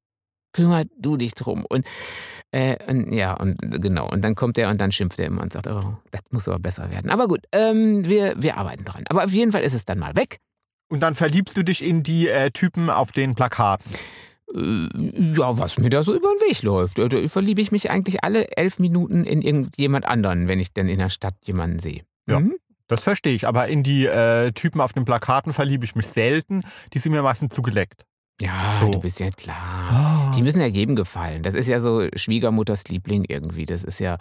[0.54, 1.66] kümmer du dich drum.
[1.70, 1.86] Und,
[2.52, 4.10] äh, und ja, und genau.
[4.10, 6.60] Und dann kommt er und dann schimpft er immer und sagt, oh, das muss aber
[6.60, 7.10] besser werden.
[7.10, 9.06] Aber gut, ähm, wir, wir arbeiten dran.
[9.08, 10.40] Aber auf jeden Fall ist es dann mal weg.
[10.90, 13.90] Und dann verliebst du dich in die äh, Typen auf den Plakaten.
[14.56, 16.98] Äh, Ja, was mir da so über den Weg läuft.
[17.00, 20.88] Da da verliebe ich mich eigentlich alle elf Minuten in irgendjemand anderen, wenn ich dann
[20.90, 22.02] in der Stadt jemanden sehe.
[22.28, 22.40] Ja.
[22.40, 22.56] Mhm.
[22.88, 23.48] Das verstehe ich.
[23.48, 26.62] Aber in die äh, Typen auf den Plakaten verliebe ich mich selten.
[26.94, 28.06] Die sind mir meistens zugeleckt.
[28.42, 28.90] Ja, So.
[28.90, 29.90] du bist ja klar.
[30.36, 31.44] Die müssen ja jedem gefallen.
[31.44, 33.66] Das ist ja so Schwiegermutters Liebling irgendwie.
[33.66, 34.18] Das ist ja,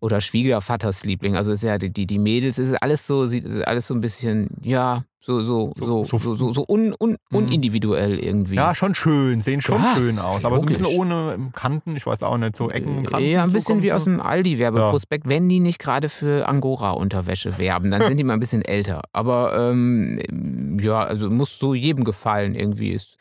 [0.00, 1.36] oder Schwiegervaters Liebling.
[1.36, 4.00] Also ist ja die, die, die Mädels, es ist alles so, ist alles so ein
[4.00, 7.36] bisschen, ja, so, so, so, So- so, so- so, so, un, un, Mhm.
[7.36, 8.54] unindividuell irgendwie.
[8.54, 10.46] Ja, schon schön, sehen schon Ja, schön aus.
[10.46, 10.98] Aber so ein bisschen logisch.
[10.98, 13.28] ohne Kanten, ich weiß auch nicht, so Ecken und Kanten.
[13.28, 13.94] Ja, ein so bisschen kommt wie so.
[13.96, 18.40] aus dem Aldi-Werbeprospekt, wenn die nicht gerade für Angora-Unterwäsche werben, dann sind die mal ein
[18.40, 19.02] bisschen älter.
[19.12, 22.94] Aber ähm, ja, also muss so jedem gefallen irgendwie.
[22.94, 23.16] Es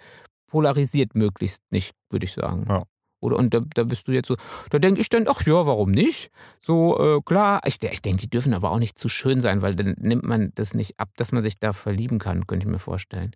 [0.49, 2.65] polarisiert möglichst nicht, würde ich sagen.
[2.69, 2.83] Ja.
[3.21, 4.35] Oder und da, da bist du jetzt so,
[4.69, 6.31] da denke ich dann, ach ja, warum nicht?
[6.61, 9.75] So, äh, klar, ich, ich denke, die dürfen aber auch nicht zu schön sein, weil
[9.75, 12.79] dann nimmt man das nicht ab, dass man sich da verlieben kann, könnte ich mir
[12.79, 13.31] vorstellen.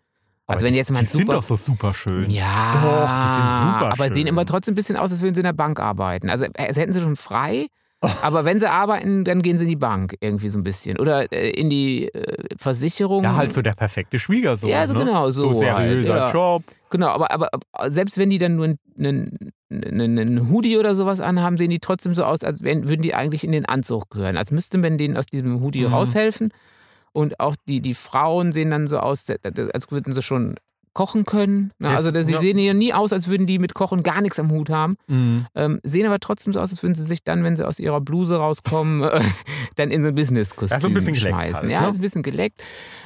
[0.45, 2.29] Aber Also wenn die, jetzt mal die super sind doch so super schön.
[2.31, 4.27] ja, Doch, die sind super Aber sehen schön.
[4.27, 6.29] immer trotzdem ein bisschen aus, als würden sie in der Bank arbeiten.
[6.29, 7.67] Also als hätten sie schon frei,
[8.21, 10.99] aber wenn sie arbeiten, dann gehen sie in die Bank irgendwie so ein bisschen.
[10.99, 13.23] Oder äh, in die äh, Versicherung.
[13.23, 14.69] Ja, halt so der perfekte Schwiegersohn.
[14.69, 14.99] Ja, so ne?
[15.05, 16.33] genau, so So seriöser halt, ja.
[16.33, 16.63] Job.
[16.89, 18.65] Genau, aber, aber, aber selbst wenn die dann nur
[18.97, 19.37] einen,
[19.71, 23.15] einen, einen Hoodie oder sowas anhaben, sehen die trotzdem so aus, als wenn, würden die
[23.15, 24.37] eigentlich in den Anzug gehören.
[24.37, 25.93] Als müsste man denen aus diesem Hoodie Mhm.
[25.93, 26.49] raushelfen.
[27.11, 30.55] Und auch die, die Frauen sehen dann so aus, als würden sie schon
[30.93, 31.71] kochen können.
[31.79, 31.89] Ne?
[31.89, 32.39] Yes, Also das- sie ja.
[32.39, 34.95] sehen ja nie aus, als würden die mit Kochen gar nichts am Hut haben.
[35.07, 35.45] Mhm.
[35.55, 37.99] Ähm, sehen aber trotzdem so aus, als würden sie sich dann, wenn sie aus ihrer
[38.01, 39.21] Bluse rauskommen, äh,
[39.75, 41.55] dann in so ein Business-Kostüm Ja, so ein bisschen schmeißen.
[41.61, 41.89] halt, ja, ne?
[41.89, 42.63] ist ein bisschen geleckt.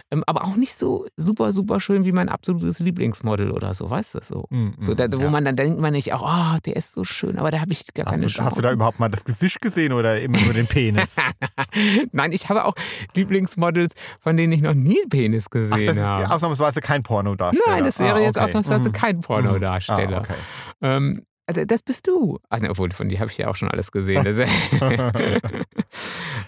[0.10, 4.16] Ähm, aber auch nicht so super, super schön wie mein absolutes Lieblingsmodel oder so, weißt
[4.16, 4.20] du?
[4.24, 4.76] So, Mhm.
[4.80, 5.30] so da, wo ja.
[5.30, 7.84] man dann denkt man nicht, auch, oh, der ist so schön, aber da habe ich
[7.94, 8.46] gar Hast keine du, Chance.
[8.46, 11.18] hast du da überhaupt mal das Gesicht gesehen oder immer nur den Penis?
[12.14, 12.74] Nein, ich habe auch
[13.16, 16.32] Lieblingsmodels, von denen ich noch nie einen Penis Ach, gesehen das ist habe.
[16.34, 17.66] ausnahmsweise kein Pornodarsteller.
[17.76, 18.46] Nein, das wäre ah, jetzt okay.
[18.46, 18.94] ausnahmsweise Mhm.
[18.94, 20.18] kein Pornodarsteller.
[20.18, 20.34] Ah, okay.
[20.82, 22.38] Ähm, also das bist du.
[22.50, 24.24] Ach, ne, obwohl, von dir habe ich ja auch schon alles gesehen.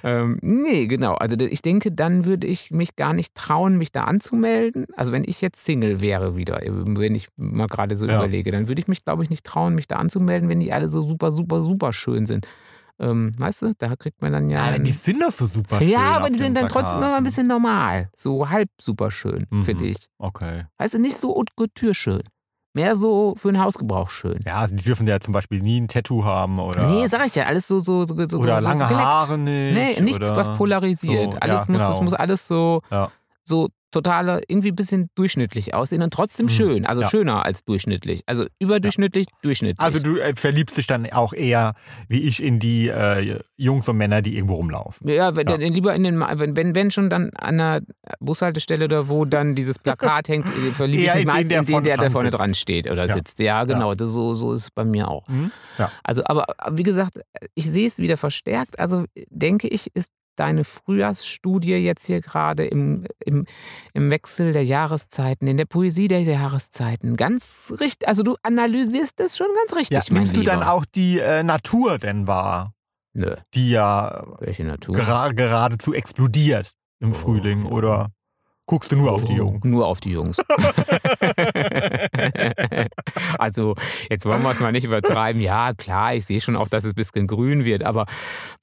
[0.03, 1.15] Ähm, nee, genau.
[1.15, 4.85] Also ich denke, dann würde ich mich gar nicht trauen, mich da anzumelden.
[4.95, 8.15] Also wenn ich jetzt Single wäre wieder, wenn ich mal gerade so Ja.
[8.17, 10.87] überlege, dann würde ich mich, glaube ich, nicht trauen, mich da anzumelden, wenn die alle
[10.87, 12.47] so super, super, super schön sind.
[12.97, 14.63] Ähm, weißt du, da kriegt man dann ja...
[14.63, 15.89] Ein- die sind doch so super schön.
[15.89, 17.23] ja, aber die sind dann trotzdem immer ein Plakaten.
[17.25, 18.09] bisschen normal.
[18.15, 19.63] So halb super schön, Mhm.
[19.65, 20.07] finde ich.
[20.17, 20.63] Okay.
[20.77, 22.21] Weißt du, nicht so haute couture schön.
[22.79, 24.39] Mehr so für den Hausgebrauch schön.
[24.45, 27.35] Ja, also die dürfen ja zum Beispiel nie ein Tattoo haben oder, Nee, sag ich
[27.35, 28.89] ja, alles so, so, so, oder so, lange so.
[28.89, 29.97] Haare nicht.
[29.97, 31.41] Nee, nichts, was polarisiert.
[31.43, 32.01] alles ja, muss, genau.
[32.03, 33.11] muss alles so, Ja.
[33.43, 36.49] so totaler, irgendwie ein bisschen durchschnittlich aussehen und trotzdem Mhm.
[36.49, 36.85] schön.
[36.85, 37.09] Also Ja.
[37.09, 38.21] schöner als durchschnittlich.
[38.27, 39.79] Also überdurchschnittlich, durchschnittlich.
[39.79, 41.73] Also du äh, verliebst dich dann auch eher,
[42.07, 45.07] wie ich, in die äh, Jungs und Männer, die irgendwo rumlaufen.
[45.09, 45.57] ja, wenn, Ja.
[45.57, 47.81] dann lieber in den, wenn, wenn, wenn schon dann an der
[48.19, 51.59] Bushaltestelle oder wo dann dieses Plakat hängt, äh, verliebe ich mich in den, meist der
[51.59, 52.39] in den, der da dran vorne sitzt.
[52.39, 53.13] dran steht oder Ja.
[53.15, 53.39] sitzt.
[53.39, 53.93] Ja, genau.
[53.95, 55.27] Das, so, so ist es bei mir auch.
[55.27, 55.51] Mhm.
[55.77, 55.91] Ja.
[56.03, 57.19] Also, aber wie gesagt,
[57.55, 58.77] ich sehe es wieder verstärkt.
[58.79, 63.45] Also denke ich, ist deine Frühjahrsstudie jetzt hier gerade im, im,
[63.93, 68.07] im Wechsel der Jahreszeiten, in der Poesie der Jahreszeiten ganz richtig.
[68.07, 70.07] Also du analysierst das schon ganz richtig.
[70.07, 72.73] Ja, nimmst du dann auch die äh, Natur denn wahr,
[73.13, 74.95] Nö, die ja welche Natur?
[74.95, 77.65] gera geradezu explodiert im Oh, Frühling?
[77.65, 78.11] Oder
[78.69, 79.65] guckst du nur auf die Oh, Jungs?
[79.65, 80.37] Nur auf die Jungs.
[83.39, 83.73] also,
[84.11, 85.41] jetzt wollen wir es mal nicht übertreiben.
[85.41, 88.05] Ja, klar, ich sehe schon auch, dass es ein bisschen grün wird, aber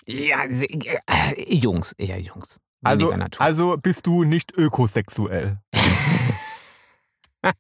[0.07, 2.59] ja, äh, Jungs, eher Jungs.
[2.85, 5.59] Also, also bist du nicht ökosexuell.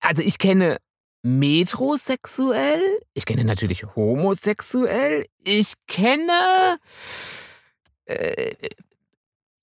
[0.00, 0.76] Also ich kenne
[1.22, 2.82] metrosexuell,
[3.14, 6.78] ich kenne natürlich homosexuell, ich kenne.
[8.04, 8.52] Äh,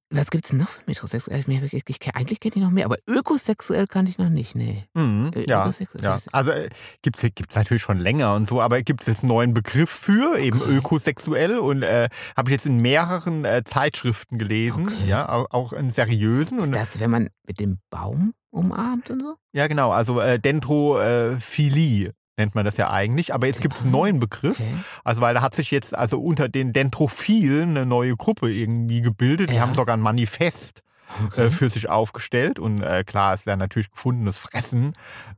[0.10, 1.40] was gibt's denn noch für metrosexuell?
[1.40, 4.86] Ich, ich, ich, eigentlich kenne ich noch mehr, aber ökosexuell kannte ich noch nicht, nee.
[4.94, 5.70] Mhm, ja,
[6.02, 6.20] ja.
[6.32, 6.70] Also äh,
[7.02, 10.38] gibt es natürlich schon länger und so, aber gibt es jetzt einen neuen Begriff für,
[10.40, 10.78] eben Okay.
[10.78, 15.08] ökosexuell und äh, habe ich jetzt in mehreren äh, Zeitschriften gelesen, Okay.
[15.08, 16.60] ja, auch, auch in seriösen.
[16.60, 19.36] Ist Und, das, wenn man mit dem Baum umarmt und so?
[19.54, 23.92] ja, genau, also äh, Dendrophilie nennt man das ja eigentlich, aber jetzt gibt es einen
[23.92, 24.60] neuen Begriff.
[24.60, 24.72] Okay.
[25.04, 29.50] Also weil da hat sich jetzt also unter den Dendrophilen eine neue Gruppe irgendwie gebildet.
[29.50, 29.62] Die Ja.
[29.62, 30.82] haben sogar ein Manifest
[31.26, 31.48] okay.
[31.48, 32.60] äh, für sich aufgestellt.
[32.60, 34.94] Und äh, klar ist ja natürlich gefundenes Fressen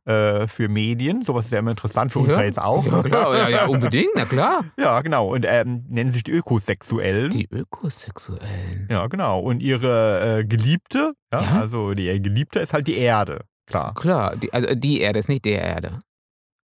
[0.05, 1.21] äh, für Medien.
[1.21, 2.85] Sowas ist ja immer interessant für uns ja, jetzt auch.
[2.85, 4.65] Ja, klar, ja, ja, unbedingt, na klar.
[4.77, 5.27] Ja, genau.
[5.33, 7.29] Und ähm, nennen sich die Ökosexuellen.
[7.31, 8.87] Die Ökosexuellen.
[8.89, 9.39] ja, genau.
[9.39, 13.45] Und ihre äh, Geliebte, ja, also die Geliebte ist halt die Erde.
[13.67, 13.93] Klar.
[13.93, 16.01] Klar, die, also die Erde ist nicht der Erde.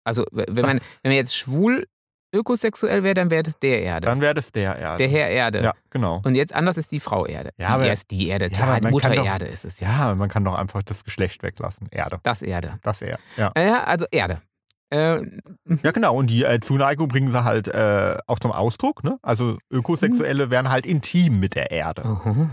[0.06, 1.86] Also wenn man, wenn man jetzt schwul
[2.34, 4.06] ökosexuell wäre, dann wäre das der Erde.
[4.06, 4.98] Dann wäre das der Erde.
[4.98, 5.62] der Herr Erde.
[5.62, 6.20] Ja, genau.
[6.24, 7.50] Und jetzt anders ist die Frau Erde.
[7.56, 10.14] Ja, die aber- erst die Erde, Ja, die Mutter doch- Erde ist es ja.
[10.14, 11.88] Man kann doch einfach das Geschlecht weglassen.
[11.90, 12.18] Erde.
[12.24, 12.78] Das Erde.
[12.82, 13.18] Das er.
[13.36, 13.52] Ja.
[13.56, 14.40] Ja, also Erde.
[14.90, 15.22] Äh,
[15.82, 16.14] Ja, genau.
[16.16, 19.02] Und die äh, Zuneigung bringen sie halt äh, auch zum Ausdruck.
[19.02, 19.18] Ne?
[19.22, 22.04] Also Ökosexuelle werden halt intim mit der Erde.
[22.24, 22.50] mhm.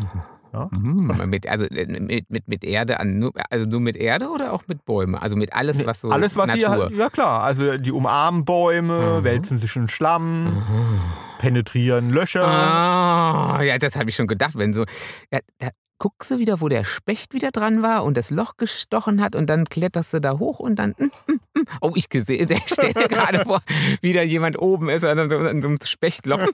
[0.54, 0.70] Ja.
[0.72, 1.12] Mhm.
[1.30, 5.16] Mit, also äh, mit, mit, mit Erde also nur mit Erde oder auch mit Bäumen?
[5.16, 6.90] Also mit alles, was so Alles, was Natur.
[6.92, 9.24] sie ja klar, also die umarmen Bäume, Mhm.
[9.24, 11.00] wälzen sich in Schlamm, Mhm.
[11.40, 12.48] penetrieren Löcher.
[12.48, 14.86] Ah, ja, das habe ich schon gedacht, wenn so.
[15.32, 19.22] Ja, da guckst du wieder, wo der Specht wieder dran war und das Loch gestochen
[19.24, 20.94] hat und dann kletterst du da hoch und dann.
[21.00, 21.64] mm, mm, mm.
[21.82, 23.62] Oh, ich gesehen, der stell mir gerade vor,
[24.02, 26.44] wie da jemand oben ist an so, an so einem Spechtloch.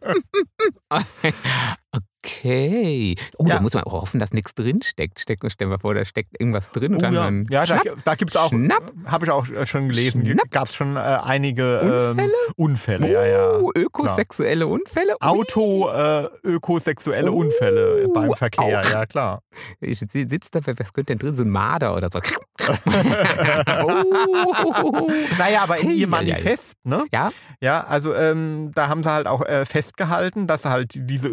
[2.22, 3.16] Okay.
[3.38, 3.56] Oh, Ja.
[3.56, 5.20] da muss man auch hoffen, dass nichts drin steckt.
[5.22, 7.84] Steck, stell dir mal vor, da steckt irgendwas drin Oh, ja, ja da, schnapp.
[8.04, 8.92] da gibt es auch, Schnapp.
[9.06, 12.28] habe ich auch äh, schon gelesen, gab es schon äh, einige Unfälle?
[12.28, 13.10] Ähm, Unfälle.
[13.12, 13.52] Ja, ja.
[13.60, 15.14] Oh, ökosexuelle Unfälle.
[15.14, 15.18] Ui.
[15.22, 18.92] Auto-ökosexuelle Uh, Unfälle beim Verkehr, auch.
[18.92, 19.42] ja klar.
[19.80, 21.36] Ich sitze da, was könnte denn drin?
[21.36, 22.20] So ein Marder oder so.
[23.80, 25.08] oh.
[25.38, 26.08] Naja, aber in Hey, ihr ja, ja.
[26.08, 27.06] Manifest, ne?
[27.12, 27.32] Ja?
[27.62, 31.30] Ja, also ähm, da haben sie halt auch äh, festgehalten, dass halt diese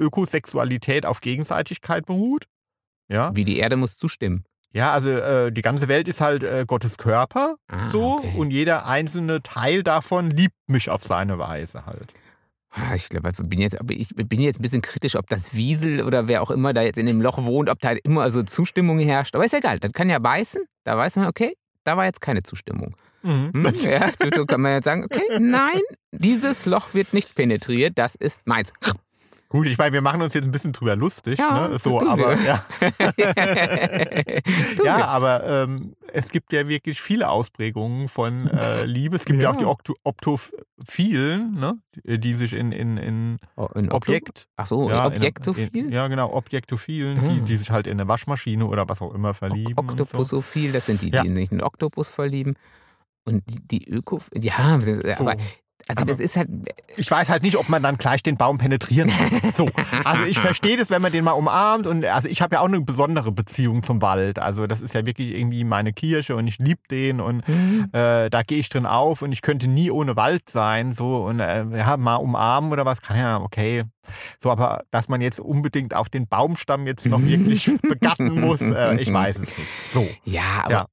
[0.77, 2.45] Ökosexualität auf Gegenseitigkeit beruht.
[3.09, 4.45] Ja, Wie die Erde muss zustimmen.
[4.73, 8.35] Ja, also äh, die ganze Welt ist halt äh, Gottes Körper Ah, so okay.
[8.37, 12.13] und jeder einzelne Teil davon liebt mich auf seine Weise halt.
[12.71, 16.03] Ah, Ich glaube, ich bin jetzt, ich bin jetzt ein bisschen kritisch, ob das Wiesel
[16.03, 18.43] oder wer auch immer da jetzt in dem Loch wohnt, ob da halt immer so
[18.43, 19.35] Zustimmung herrscht.
[19.35, 20.63] Aber ist ja egal, das kann ja beißen.
[20.85, 22.97] Da weiß man, okay, da war jetzt keine Zustimmung.
[23.23, 23.53] Mhm.
[23.55, 23.73] Hm?
[23.83, 25.81] Ja, so kann man jetzt sagen, okay, nein,
[26.13, 28.73] dieses Loch wird nicht penetriert, das ist meins.
[29.49, 31.79] Gut, ich meine, wir machen uns jetzt ein bisschen drüber lustig, Ja, ne?
[31.79, 32.65] So, aber ja,
[34.85, 39.17] ja, aber ähm, es gibt ja wirklich viele Ausprägungen von äh, Liebe.
[39.17, 39.51] Es gibt ja, Ja.
[39.53, 41.79] auch die Okto Optophilen, ne?
[42.05, 44.49] Die sich in, in, in Oh, Okto- Objekt.
[44.57, 45.69] Ach so, ja, Objektophil?
[45.73, 47.45] In, in, ja, genau, Objektophilen, die, Hm.
[47.45, 49.75] die sich halt in eine Waschmaschine oder was auch immer verlieben.
[49.77, 49.83] so.
[49.83, 51.23] Oktopusophil, das sind die, die Ja.
[51.23, 52.55] sich in einen Oktopus verlieben.
[53.25, 55.31] Und die, die Öko, ja, das, So.
[55.89, 56.49] Also Aber- das ist halt,
[56.97, 59.11] Ich weiß halt nicht, ob man dann gleich den Baum penetrieren
[59.43, 59.57] muss.
[59.57, 59.69] So.
[60.05, 61.87] Also ich verstehe das, wenn man den mal umarmt.
[61.87, 64.39] Und also ich habe ja auch eine besondere Beziehung zum Wald.
[64.39, 68.29] Also das ist ja wirklich irgendwie meine Kirche und ich liebe den und hm, äh,
[68.31, 70.93] da gehe ich drin auf und ich könnte nie ohne Wald sein.
[70.93, 73.85] So und äh, ja, mal umarmen oder was kann ja, okay.
[74.39, 78.97] So, aber dass man jetzt unbedingt auf den Baumstamm jetzt noch wirklich begatten muss, äh,
[79.01, 79.69] ich weiß es nicht.
[79.93, 80.07] So.
[80.25, 80.87] ja, aber Ja.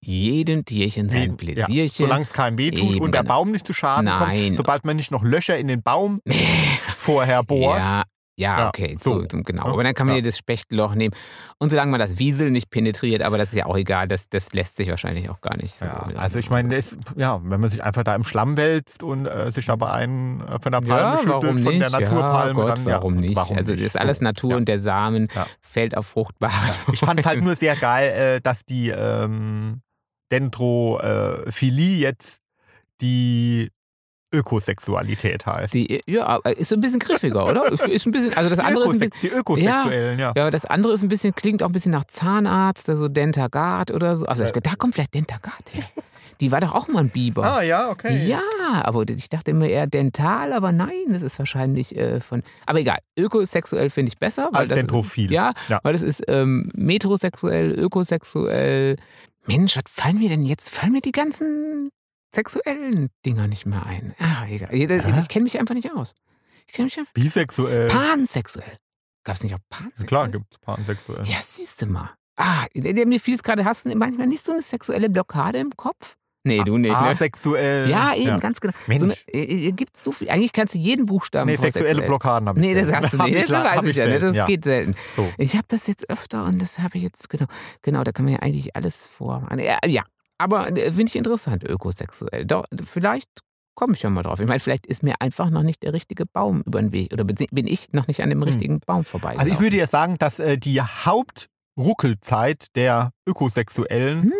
[0.00, 1.88] Jedem Tierchen sein Ja, Pläsierchen.
[2.06, 3.34] solange es keinem wehtut Eben, und der genau.
[3.34, 4.44] Baum nicht zu Schaden Nein.
[4.46, 6.20] kommt, sobald man nicht noch Löcher in den Baum
[6.96, 7.78] vorher bohrt.
[7.78, 8.04] Ja,
[8.40, 9.66] ja, Ja, okay, so, so, genau.
[9.66, 10.20] Ja, Aber dann kann man ja.
[10.20, 11.12] ja das Spechtloch nehmen.
[11.58, 14.52] Und solange man das Wiesel nicht penetriert, aber das ist ja auch egal, das, das
[14.52, 15.86] lässt sich wahrscheinlich auch gar nicht so.
[15.86, 19.26] Ja, also ich meine, es- ja, wenn man sich einfach da im Schlamm wälzt und
[19.26, 22.78] äh, sich dabei einen äh, von der Palme ja, schüttelt, von der Naturpalme, ja, Gott,
[22.78, 23.34] dann ja, warum nicht?
[23.34, 24.56] Warum also das ist alles Natur ja.
[24.58, 25.44] und der Samen Ja.
[25.60, 26.52] fällt auf fruchtbare.
[26.92, 29.80] Ich fand es halt nur sehr geil, äh, dass die ähm,
[30.32, 32.40] Dendrophilie jetzt
[33.00, 33.70] die
[34.32, 35.72] Ökosexualität heißt.
[35.72, 37.66] Die, ja, ist so ein bisschen griffiger, oder?
[37.88, 40.32] Ist- ein bisschen, also das Die, andere ist ein bisschen, die Ökosexuellen, ja.
[40.36, 44.16] ja, das andere ist ein bisschen, klingt auch ein bisschen nach Zahnarzt, also Dentagard oder
[44.16, 44.26] so.
[44.26, 45.84] Also ich dachte, da kommt vielleicht Dentagard her.
[46.40, 47.42] Die war doch auch mal ein Biber.
[47.56, 48.24] Ah, ja, okay.
[48.26, 48.42] Ja,
[48.84, 52.42] aber ich dachte immer eher dental, aber nein, das ist wahrscheinlich äh, von.
[52.66, 54.48] Aber egal, ökosexuell finde ich besser.
[54.52, 55.24] Weil Als das Dentrophil.
[55.24, 55.80] Ist, ja, Ja.
[55.82, 58.96] weil das ist ähm, metrosexuell, ökosexuell.
[59.48, 60.68] Mensch, was fallen mir denn jetzt?
[60.68, 61.88] Fallen mir die ganzen
[62.34, 64.14] sexuellen Dinger nicht mehr ein?
[64.18, 64.74] Ah, egal.
[64.74, 66.14] Ich, ich kenne mich einfach nicht aus.
[66.66, 67.14] Ich kenne mich einfach.
[67.14, 67.88] Bisexuell.
[67.88, 68.76] Pansexuell.
[69.24, 70.06] Gab es nicht auch pansexuell?
[70.06, 71.24] Klar, gibt es pansexuell.
[71.24, 72.10] Ja, siehst du mal.
[72.36, 76.16] Ah, mir fiel es gerade, hast du manchmal nicht so eine sexuelle Blockade im Kopf?
[76.48, 76.90] Nee, du nicht.
[76.90, 76.96] Ne?
[76.98, 77.88] Asexuell.
[77.88, 78.74] Ja, eben, ganz genau.
[78.86, 79.00] Mensch.
[79.00, 80.28] So eine, äh, gibt so viel.
[80.30, 82.06] Eigentlich kannst du jeden Buchstaben Nee, sexuelle sexuell.
[82.06, 82.66] Blockaden habe ich.
[82.66, 83.34] Nee, das hast du nicht.
[83.36, 84.04] ich Das weiß ich ja.
[84.06, 84.10] ne?
[84.12, 84.46] selten, Das ja.
[84.46, 84.94] geht selten.
[85.14, 85.28] So.
[85.38, 87.46] Ich habe das jetzt öfter und das habe ich jetzt, genau.
[87.82, 89.58] Genau, da kann man ja eigentlich alles vormachen.
[89.58, 90.02] Ja, ja.
[90.38, 92.44] aber äh, finde ich interessant, ökosexuell.
[92.44, 93.28] Doch, vielleicht
[93.74, 94.40] komme ich ja mal drauf.
[94.40, 97.12] Ich meine, vielleicht ist mir einfach noch nicht der richtige Baum über den Weg.
[97.12, 99.32] Oder bin ich noch nicht an dem richtigen Baum vorbei.
[99.34, 99.38] Hm.
[99.38, 104.32] Also ich würde ja sagen, dass äh, die Hauptruckelzeit der Ökosexuellen Hm?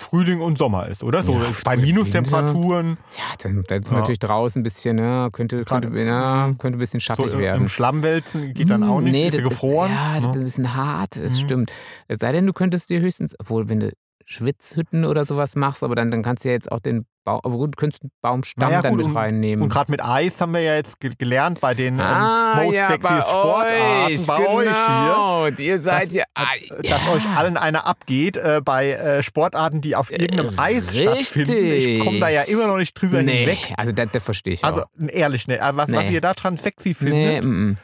[0.00, 1.22] Frühling und Sommer ist, oder?
[1.22, 3.96] So Ja, bei Minustemperaturen, Ja, dann, ist Ja.
[3.98, 7.62] natürlich draußen ein bisschen, ja, könnte, könnte, ja, könnte ein bisschen so schattig im, werden.
[7.62, 9.92] im Schlammwälzen geht dann auch nicht, Nee, ist das- gefroren.
[9.92, 10.28] Ja, das ne?
[10.30, 11.44] ist ein bisschen hart, das Mhm.
[11.44, 11.72] stimmt.
[12.08, 13.92] Es sei denn, du könntest dir höchstens, obwohl, wenn du
[14.26, 17.56] Schwitzhütten oder sowas machst, aber dann, dann kannst du ja jetzt auch den Baum, aber
[17.56, 19.62] gut, du könntest einen Baumstamm Naja, dann gut, mit und- reinnehmen.
[19.62, 22.76] Und gerade mit Eis haben wir ja jetzt ge gelernt bei den ah, ähm, Most
[22.76, 25.40] ja, Sexiest Sportarten euch, bei genau.
[25.42, 25.66] euch hier.
[25.66, 29.96] Ihr seid dass, ja, äh, dass euch allen einer abgeht äh, bei äh, Sportarten, die
[29.96, 31.52] auf irgendeinem Eis stattfinden.
[31.72, 32.54] Ich komme da ja richtig.
[32.56, 33.72] immer noch nicht drüber nee, hinweg.
[33.76, 34.86] also das, das verstehe ich Also auch.
[35.08, 36.10] ehrlich, ne, was, was Nee.
[36.14, 37.76] ihr da dran sexy Nee, findet, mm, mm.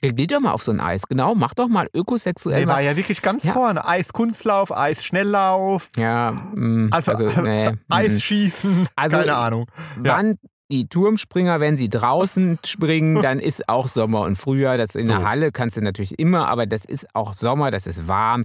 [0.00, 2.58] Geh doch mal auf so ein Eis, genau, mach doch mal ökosexuell.
[2.60, 3.52] der war ja wirklich ganz Ja.
[3.52, 3.84] vorne.
[3.86, 7.78] Eiskunstlauf, Eisschnelllauf, ja, mm, also, also, nee, mm.
[7.88, 9.66] Eisschießen, Also, keine Ahnung.
[10.04, 10.16] Ja.
[10.16, 10.36] Wann
[10.70, 14.76] die Turmspringer, wenn sie draußen springen, dann ist auch Sommer und Frühjahr.
[14.76, 15.12] Das in So.
[15.12, 18.44] der Halle kannst du natürlich immer, aber das ist auch Sommer, das ist warm.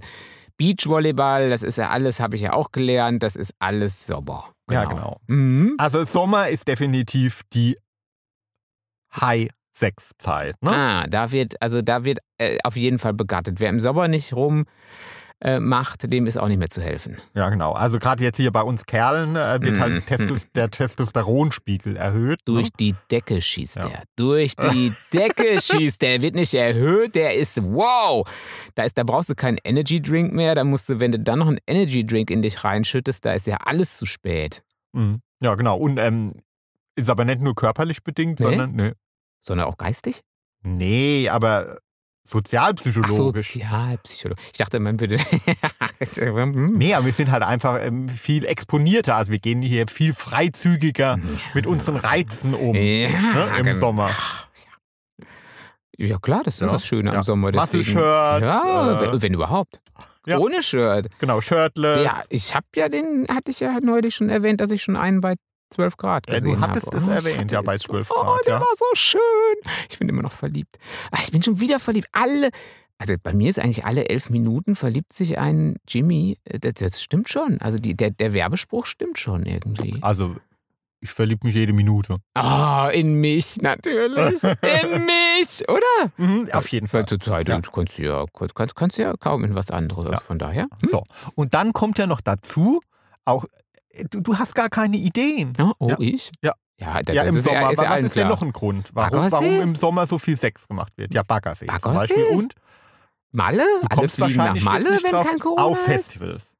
[0.56, 4.50] Beachvolleyball, das ist ja alles, habe ich ja auch gelernt, das ist alles Sommer.
[4.70, 5.20] Ja, genau.
[5.26, 5.74] Mhm.
[5.78, 7.76] Also Sommer ist definitiv die
[9.84, 10.56] High-Sex-Zeit.
[10.62, 10.70] Ne?
[10.70, 13.60] Ah, da wird, also da wird äh, auf jeden Fall begattet.
[13.60, 14.66] Wer im Sommer nicht rum
[15.40, 17.18] äh, macht, dem ist auch nicht mehr zu helfen.
[17.34, 17.72] Ja, genau.
[17.72, 20.06] Also gerade jetzt hier bei uns Kerlen äh, wird halt Mhm.
[20.06, 22.38] Testos der Testosteronspiegel erhöht.
[22.44, 22.72] Durch Ne?
[22.80, 23.88] die Decke schießt Ja.
[23.88, 24.02] er.
[24.16, 26.22] Durch die Decke schießt er.
[26.22, 28.26] Wird nicht erhöht, der ist wow.
[28.74, 30.54] Da, ist, da brauchst du keinen Energy Drink mehr.
[30.54, 33.46] Da musst du, wenn du dann noch einen Energy Drink in dich reinschüttest, da ist
[33.46, 34.62] ja alles zu spät.
[34.92, 35.20] Mhm.
[35.40, 35.76] Ja, genau.
[35.76, 36.28] Und ähm,
[36.96, 38.46] ist aber nicht nur körperlich bedingt, Nee?
[38.46, 38.92] sondern nee,
[39.44, 40.20] Sondern auch geistig?
[40.62, 43.52] nee aber Ach, sozialpsychologisch.
[43.52, 44.40] Sozialpsychologe.
[44.52, 45.18] Ich dachte, man würde.
[46.72, 49.16] Nee, aber wir sind halt einfach ähm, viel exponierter.
[49.16, 51.18] Also wir gehen hier viel freizügiger
[51.54, 53.78] mit unseren Reizen um Ja, ne, im genau.
[53.78, 54.10] Sommer.
[55.96, 57.18] Ja klar, das ist Ja, das Schöne ja.
[57.18, 57.52] am Sommer.
[57.52, 59.80] Deswegen, Muscle-Shirts, Ja, äh, wenn, wenn überhaupt.
[60.26, 60.38] ja.
[60.38, 61.08] Ohne Shirt.
[61.18, 62.04] Genau, shirtless.
[62.04, 65.20] Ja, ich habe ja den, hatte ich ja neulich schon erwähnt, dass ich schon einen
[65.20, 65.34] bei
[65.74, 66.96] 12 Grad Ja, du gesehen hattest habe.
[66.96, 68.16] es ich erwähnt, ja, bei es 12 schon.
[68.18, 68.60] Oh, Grad, der ja.
[68.60, 69.20] war so schön.
[69.90, 70.76] Ich bin immer noch verliebt.
[71.10, 72.08] Ah, Ich bin schon wieder verliebt.
[72.12, 72.50] Alle,
[72.98, 76.38] also bei mir ist eigentlich alle elf Minuten verliebt sich ein Jimmy.
[76.44, 77.60] Das, das stimmt schon.
[77.60, 79.98] Also die, der, der Werbespruch stimmt schon irgendwie.
[80.00, 80.36] Also,
[81.00, 82.16] ich verliebe mich jede Minute.
[82.32, 84.42] Ah, in mich natürlich.
[84.82, 86.12] In mich, oder?
[86.16, 87.04] Mhm, auf jeden Fall.
[87.04, 87.60] Zur Zeit Ja.
[87.60, 90.06] kannst du ja, kannst, kannst ja kaum in was anderes.
[90.06, 90.62] Also von daher.
[90.62, 90.88] Hm?
[90.88, 91.02] So.
[91.34, 92.80] Und dann kommt ja noch dazu,
[93.26, 93.44] auch,
[94.10, 95.52] du, du hast gar keine Ideen.
[95.58, 95.96] Ja, oh, Ja.
[95.98, 96.30] ich?
[96.42, 96.52] Ja.
[96.80, 97.60] Ja, das, Ja, im ist Sommer.
[97.60, 100.18] ja, ist ja aber was ist denn noch ein Grund, warum, warum im Sommer so
[100.18, 101.14] viel Sex gemacht wird?
[101.14, 102.14] Ja, Baggersee, zum Baggersee?
[102.14, 102.24] Beispiel.
[102.36, 102.54] Und
[103.30, 103.62] Malle?
[103.80, 105.78] du Alle kommst fliegen nach wahrscheinlich Malle, nicht wenn drauf, kein Corona auf?
[105.80, 106.56] Festivals.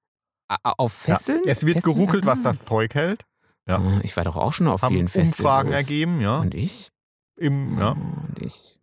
[0.48, 1.40] Ah, ah, Auf Fesseln?
[1.44, 1.50] Ja.
[1.52, 1.94] Es wird Fesseln?
[1.94, 2.50] geruckelt, was Ah.
[2.50, 3.22] das Zeug hält.
[3.66, 3.78] Ja.
[3.78, 5.38] Ah, Ich war doch auch schon auf Haben vielen Festivals.
[5.40, 6.38] Umfragen ergeben, ja.
[6.38, 6.90] Und ich?
[7.36, 7.90] Im, ja.
[7.90, 8.78] Und ich.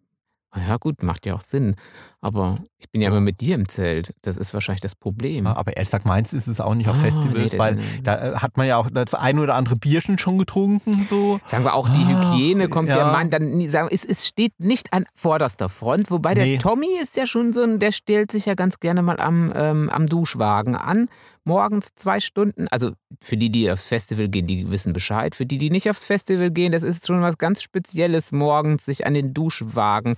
[0.55, 1.75] Ja, gut, macht ja auch Sinn.
[2.19, 4.13] Aber ich bin ja immer mit dir im Zelt.
[4.23, 5.45] Das ist wahrscheinlich das Problem.
[5.45, 7.81] Ja, aber ehrlich gesagt, meins ist es auch nicht auf Ah, Festivals, nee, weil nee,
[7.81, 8.01] nee.
[8.03, 11.03] da äh, hat man ja auch das ein oder andere Bierchen schon getrunken.
[11.03, 11.39] So.
[11.45, 13.11] Sagen wir auch, die Ach, Hygiene kommt ja, ja.
[13.11, 16.59] man dann sagen, es, es steht nicht an vorderster Front, wobei der.
[16.59, 19.89] Tommy ist ja schon so ein, der stellt sich ja ganz gerne mal am, ähm,
[19.89, 21.07] am Duschwagen an.
[21.43, 25.33] Morgens zwei Stunden, also für die, die aufs Festival gehen, die wissen Bescheid.
[25.33, 29.07] Für die, die nicht aufs Festival gehen, das ist schon was ganz Spezielles, morgens sich
[29.07, 30.17] an den Duschwagen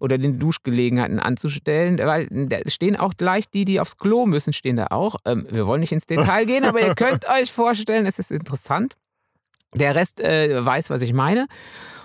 [0.00, 4.76] oder den Duschgelegenheiten anzustellen, weil da stehen auch gleich die, die aufs Klo müssen, stehen
[4.76, 5.16] da auch.
[5.24, 8.94] Ähm, wir wollen nicht ins Detail gehen, aber ihr könnt euch vorstellen, es ist interessant.
[9.74, 11.46] Der Rest äh, weiß, was ich meine.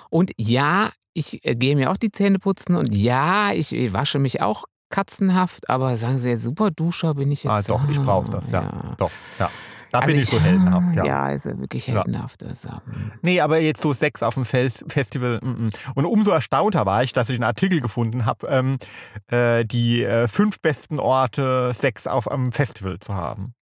[0.10, 4.42] Und ja, ich äh, gehe mir auch die Zähne putzen und ja, ich wasche mich
[4.42, 7.52] auch katzenhaft, aber sagen Sie, super Duscher bin ich jetzt.
[7.52, 8.96] Ah, doch, ich brauche das, ja.
[8.98, 9.50] Doch, ja.
[9.92, 11.04] Da bin ich so heldenhaft, ja.
[11.06, 11.96] Ja, ist ja wirklich Ja.
[12.04, 12.42] heldenhaft.
[12.42, 15.40] Das, ähm, Nee, aber jetzt so Sex auf dem Fest Festival.
[15.42, 15.70] mm, mm.
[15.96, 18.78] Und umso erstaunter war ich, dass ich einen Artikel gefunden habe, ähm,
[19.28, 23.54] äh, die äh, fünf besten Orte, Sex auf einem Festival zu haben.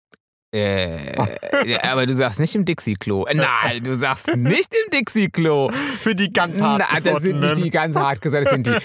[0.58, 3.26] Äh, ja, aber du sagst nicht im Dixie-Klo.
[3.34, 5.72] Nein, du sagst nicht im Dixie-Klo.
[5.72, 8.78] Für die ganz hart das sind nicht die ganz hart gesagt, das sind die,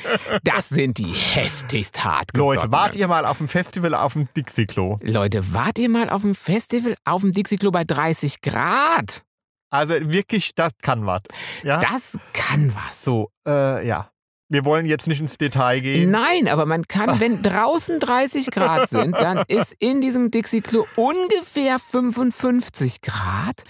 [0.44, 4.98] das sind die heftigst hart Leute, wart ihr mal auf dem Festival auf dem Dixie-Klo?
[5.02, 9.22] Leute, wart ihr mal auf dem Festival auf dem Dixie-Klo bei 30 Grad?
[9.70, 11.22] Also wirklich, das kann was.
[11.62, 11.80] Ja?
[11.80, 13.04] Das kann was.
[13.04, 14.11] so, äh, ja.
[14.52, 16.10] Wir wollen jetzt nicht ins Detail gehen.
[16.10, 21.78] Nein, aber man kann, wenn draußen 30 Grad sind, dann ist in diesem Dixie-Klo ungefähr
[21.78, 23.62] 55 Grad.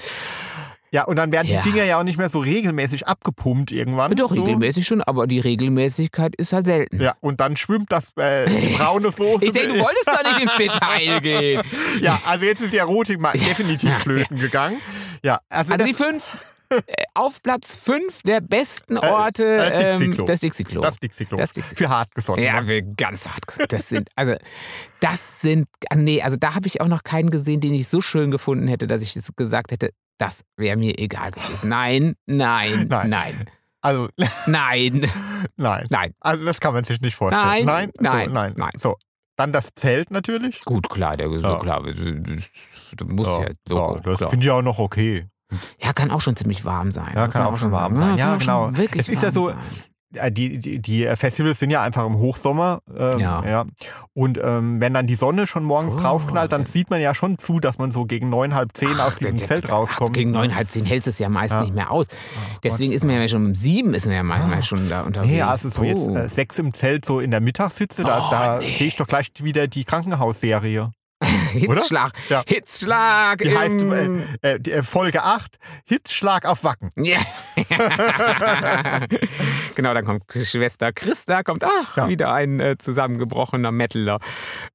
[0.90, 1.62] Ja, und dann werden Ja.
[1.62, 4.14] die Dinger ja auch nicht mehr so regelmäßig abgepumpt irgendwann.
[4.14, 4.42] Doch, so.
[4.42, 7.00] regelmäßig schon, aber die Regelmäßigkeit ist halt selten.
[7.00, 9.42] Ja, und dann schwimmt das äh, die braune Soße.
[9.46, 11.62] Ich denke, du wolltest doch nicht ins Detail gehen.
[12.02, 14.76] Ja, also jetzt ist die Erotik mal definitiv flöten gegangen.
[15.22, 16.44] Ja, also, Also die fünf,
[17.14, 20.24] auf Platz fünf der besten Äh, Orte, äh, ähm, Dixie-Klo.
[20.26, 20.80] das Dixie-Klo.
[20.80, 21.36] das Dixie-Klo.
[21.36, 22.42] Das Dixie- Für hartgesotten.
[22.44, 23.72] Ja, wir ganz hart gesagt.
[23.72, 24.34] Das sind, also,
[25.00, 28.00] das sind, ah, nee, also da habe ich auch noch keinen gesehen, den ich so
[28.00, 31.68] schön gefunden hätte, dass ich es gesagt hätte, das wäre mir egal gewesen.
[31.68, 33.08] Nein, nein, Nein.
[33.10, 33.46] nein,
[33.80, 34.08] Also,
[34.46, 35.10] nein,
[35.56, 35.86] nein.
[35.90, 36.14] nein.
[36.20, 37.44] Also, das kann man sich nicht vorstellen.
[37.44, 38.54] Nein, nein, nein, so, nein.
[38.56, 38.70] nein.
[38.76, 38.96] So,
[39.36, 40.60] dann das Zelt natürlich.
[40.64, 41.58] Gut, klar, der so Ja.
[41.58, 41.82] klar.
[41.82, 45.26] Das, das muss ja, ja, Logo, das finde ich auch noch okay.
[45.80, 47.12] Ja, kann auch schon ziemlich warm sein.
[47.14, 48.10] Ja, kann auch schon warm sagen.
[48.10, 48.18] sein.
[48.18, 48.76] Ja, auch genau.
[48.76, 49.58] Wirklich Es ist ja so, sein.
[50.14, 52.80] Ja, die, die, die Festivals sind ja einfach im Hochsommer.
[52.94, 53.42] Ähm, Ja.
[53.46, 53.64] ja.
[54.12, 57.38] Und ähm, wenn dann die Sonne schon morgens Oh, draufknallt, dann sieht man ja schon
[57.38, 60.12] zu, dass man so gegen neun, halb zehn aus diesem der- Zelt ach, rauskommt.
[60.12, 61.62] Gegen neun, halb zehn hältst du es ja meist Ja.
[61.62, 62.08] nicht mehr aus.
[62.10, 62.96] Oh Deswegen Gott.
[62.96, 65.32] ist man ja schon um sieben ist man ja manchmal schon da unterwegs.
[65.32, 66.14] Nee, also so jetzt Oh.
[66.14, 68.70] äh, sechs im Zelt so in der Mittagssitze, da, Oh, da nee.
[68.70, 70.90] sehe ich doch gleich wieder die Krankenhausserie.
[71.52, 72.12] Hitzschlag.
[72.28, 72.42] Ja.
[72.46, 73.38] Hitzschlag.
[73.38, 74.08] Die heißt äh,
[74.42, 76.90] äh, äh, Folge 8, Hitzschlag auf Wacken.
[76.96, 77.18] Ja.
[79.74, 82.08] genau, dann kommt Schwester Christa, kommt ach, Ja.
[82.08, 84.18] wieder ein äh, zusammengebrochener Metaler.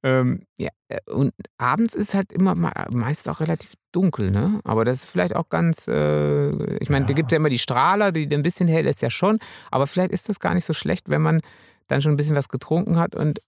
[0.02, 4.60] Ähm, ja, äh, und abends ist halt immer me- meist auch relativ dunkel, ne?
[4.64, 7.16] Aber das ist vielleicht auch ganz, äh, ich meine, da Ja.
[7.16, 9.38] gibt es ja immer die Strahler, die ein bisschen hell ist ja schon,
[9.70, 11.40] aber vielleicht ist das gar nicht so schlecht, wenn man
[11.86, 13.40] dann schon ein bisschen was getrunken hat und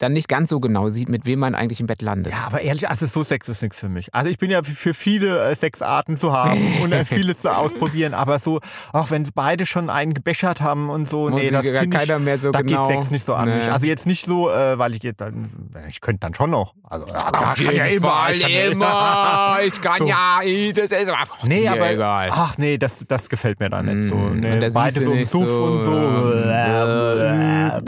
[0.00, 2.32] dann nicht ganz so genau sieht, mit wem man eigentlich im Bett landet.
[2.32, 4.12] Ja, aber ehrlich, also so Sex ist nichts für mich.
[4.14, 8.14] Also ich bin ja für viele äh, Sexarten zu haben und äh, vieles zu ausprobieren,
[8.14, 8.60] aber so,
[8.92, 12.18] auch wenn beide schon einen gebechert haben und so, Und nee, das finde ich, keiner
[12.18, 12.86] mehr so da genau.
[12.88, 13.56] geht Sex nicht so an Nee.
[13.58, 13.70] mich.
[13.70, 15.50] Also jetzt nicht so, äh, weil ich jetzt, dann,
[15.88, 16.74] ich könnte dann schon noch.
[16.88, 19.58] Also, ja, Auf ich kann ja immer, ich kann ja immer.
[19.64, 20.06] Ich kann So.
[20.06, 20.40] ja,
[20.74, 22.28] das ist einfach Nee, aber egal.
[22.32, 24.14] ach nee, das, das gefällt mir da nicht so.
[24.16, 25.92] Mm, Nee, beide so im Suff so, und so.
[25.92, 27.78] ähm,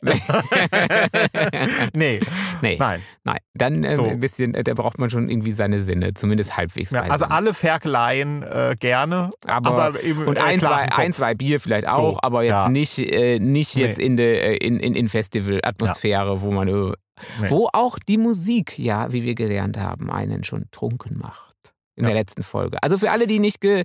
[1.94, 2.20] nee,
[2.62, 3.00] nee, nein.
[3.24, 3.38] nein.
[3.54, 4.04] Dann ähm, So.
[4.06, 6.90] ein bisschen, äh, da braucht man schon irgendwie seine Sinne, zumindest halbwegs.
[6.90, 9.30] Ja, also alle Ferkeleien äh, gerne.
[9.46, 12.68] aber, eben, und äh, ein, zwei, ein, zwei Bier vielleicht auch, aber jetzt ja.
[12.68, 13.82] nicht, äh, nicht Nee.
[13.82, 16.92] jetzt in der in, in, in Festival-Atmosphäre, wo man äh,
[17.40, 17.48] Nee.
[17.48, 21.53] wo auch die Musik, ja, wie wir gelernt haben, einen schon trunken macht.
[21.96, 22.10] In Ja.
[22.10, 22.82] der letzten Folge.
[22.82, 23.84] Also für alle, die nicht, ge,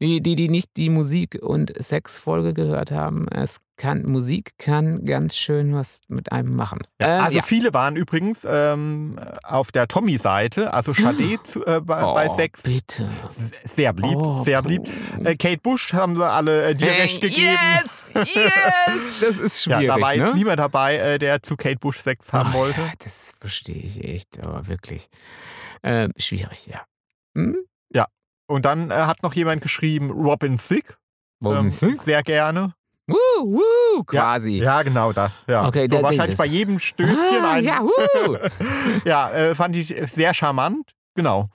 [0.00, 5.36] die, die, die nicht die Musik- und Sexfolge gehört haben, es kann, Musik kann ganz
[5.36, 6.80] schön was mit einem machen.
[7.00, 7.42] Ja, Ähm, also ja.
[7.42, 10.92] viele waren übrigens ähm, auf der Tommy-Seite, also
[11.44, 12.62] zu, äh, bei, bei Oh, Sex.
[12.62, 13.08] Bitte.
[13.64, 14.88] Sehr beliebt, Oh, sehr beliebt.
[15.24, 17.56] Äh, Kate Bush haben sie alle äh, dir Hey, recht gegeben.
[17.82, 18.42] Yes, yes.
[19.20, 19.94] Das ist Ja, schwierig.
[19.94, 20.34] da war jetzt ne?
[20.34, 22.80] niemand dabei, äh, der zu Kate Bush Sex haben Oh, wollte.
[22.80, 25.08] Ja, das verstehe ich echt, aber wirklich.
[25.82, 26.80] Ähm, schwierig, ja.
[27.34, 27.56] Hm?
[28.46, 30.94] Und dann äh, hat noch jemand geschrieben, Robin Thicke.
[31.42, 31.96] Robin ähm, Thicke?
[31.96, 32.74] Sehr gerne.
[33.06, 34.58] Wuh, wuh, quasi.
[34.62, 35.44] Ja, genau das.
[35.48, 35.66] Ja.
[35.66, 37.64] Okay, so wahrscheinlich bei jedem Stößchen ah, ein.
[37.64, 38.36] ja, wuh.
[39.04, 40.90] Ja, äh, fand ich sehr charmant.
[41.14, 41.48] Genau.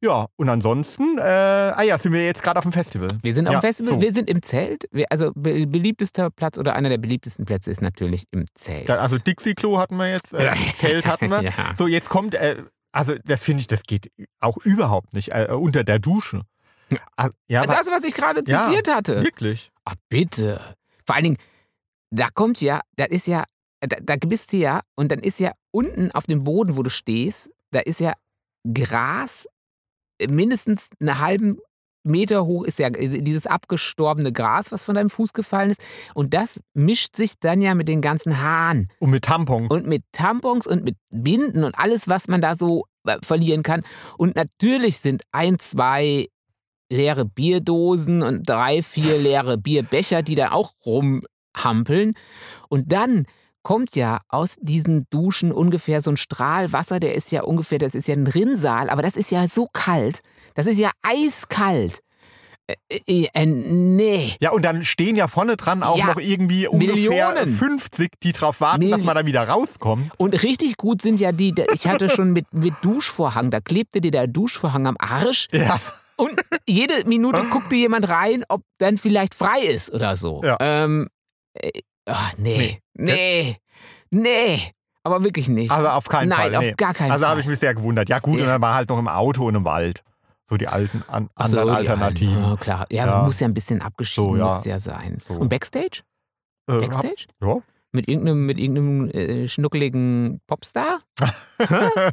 [0.00, 3.08] Ja, und ansonsten, äh, ah ja, sind wir jetzt gerade auf dem Festival.
[3.22, 4.00] Wir sind auf Ja, dem Festival, so.
[4.00, 4.84] wir sind im Zelt.
[4.92, 8.88] Wir, also be beliebtester Platz oder einer der beliebtesten Plätze ist natürlich im Zelt.
[8.90, 10.54] Also Dixie-Klo hatten wir jetzt, äh, Ja.
[10.74, 11.42] Zelt hatten wir.
[11.42, 11.52] ja.
[11.74, 12.62] So, jetzt kommt, äh,
[12.92, 14.10] also das finde ich, das geht
[14.40, 16.42] auch überhaupt nicht, äh, unter der Dusche.
[17.16, 18.64] Ah, Ja, Das, was ich gerade Ja.
[18.64, 19.22] zitiert hatte.
[19.22, 19.70] wirklich.
[19.84, 20.60] Ach, bitte.
[21.06, 21.36] Vor allen Dingen,
[22.10, 23.44] da kommt ja, das ist ja,
[23.80, 26.90] da, da bist du ja, und dann ist ja unten auf dem Boden, wo du
[26.90, 28.14] stehst, da ist ja
[28.72, 29.46] Gras,
[30.18, 31.58] äh, mindestens einen halben
[32.08, 35.80] Meter hoch ist ja dieses abgestorbene Gras, was von deinem Fuß gefallen ist.
[36.14, 39.70] Und das mischt sich dann ja mit den ganzen Haaren Und mit Tampons.
[39.70, 43.82] und mit Tampons und mit Binden und alles, was man da so äh, verlieren kann.
[44.16, 46.28] Und natürlich sind ein, zwei
[46.90, 52.14] leere Bierdosen und drei, vier leere Bierbecher, die da auch rumhampeln.
[52.68, 53.26] Und dann
[53.62, 57.94] kommt ja aus diesen Duschen ungefähr so ein Strahl Wasser, der ist ja ungefähr, das
[57.94, 60.20] ist ja ein Rinnsal, aber das ist ja so kalt.
[60.54, 62.00] Das ist ja eiskalt.
[62.90, 64.32] Äh, äh, nee.
[64.40, 66.94] ja, und dann stehen ja vorne dran auch Ja, noch irgendwie ungefähr
[67.32, 67.46] Millionen.
[67.48, 70.10] 50, die drauf warten, Mil- dass man da wieder rauskommt.
[70.18, 74.10] Und richtig gut sind ja die, ich hatte schon mit, mit Duschvorhang, da klebte dir
[74.10, 75.80] der Duschvorhang am Arsch Ja,
[76.16, 76.38] und
[76.68, 80.42] jede Minute guckte jemand rein, ob dann vielleicht frei ist oder so.
[80.44, 80.58] Ja.
[80.60, 81.08] Ähm,
[81.54, 81.70] äh,
[82.08, 83.56] ach, nee, nee,
[84.10, 84.60] nee,
[85.04, 85.70] aber wirklich nicht.
[85.70, 86.56] also auf keinen Nein, Fall.
[86.56, 86.74] auf nee.
[86.76, 87.30] gar keinen Also Fall.
[87.30, 88.08] habe ich mich sehr gewundert.
[88.08, 88.42] Ja, gut, Ja.
[88.44, 90.02] und dann war halt noch im Auto und im Wald.
[90.50, 92.36] So die alten an, so, anderen Alternativen.
[92.36, 92.86] alten, Ja, klar.
[92.90, 93.22] Ja, Ja.
[93.22, 94.44] muss ja ein bisschen abgeschieden, So, ja.
[94.44, 95.18] muss ja sein.
[95.22, 95.34] So.
[95.34, 96.00] Und Backstage?
[96.68, 97.26] Äh, hab- Backstage?
[97.42, 97.56] ja.
[97.90, 101.00] Mit irgendeinem, mit irgendeinem äh, schnuckeligen Popstar?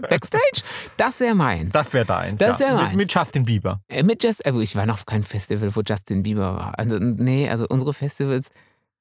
[0.09, 0.61] Backstage?
[0.97, 1.73] Das wäre meins.
[1.73, 2.39] Das wäre deins.
[2.39, 2.67] Das ja.
[2.67, 2.95] wär mit, meins.
[2.95, 3.81] mit Justin Bieber.
[3.89, 6.79] Äh, Mit Just, also ich war noch auf keinem Festival, wo Justin Bieber war.
[6.79, 8.51] Also, nee, also unsere Festivals.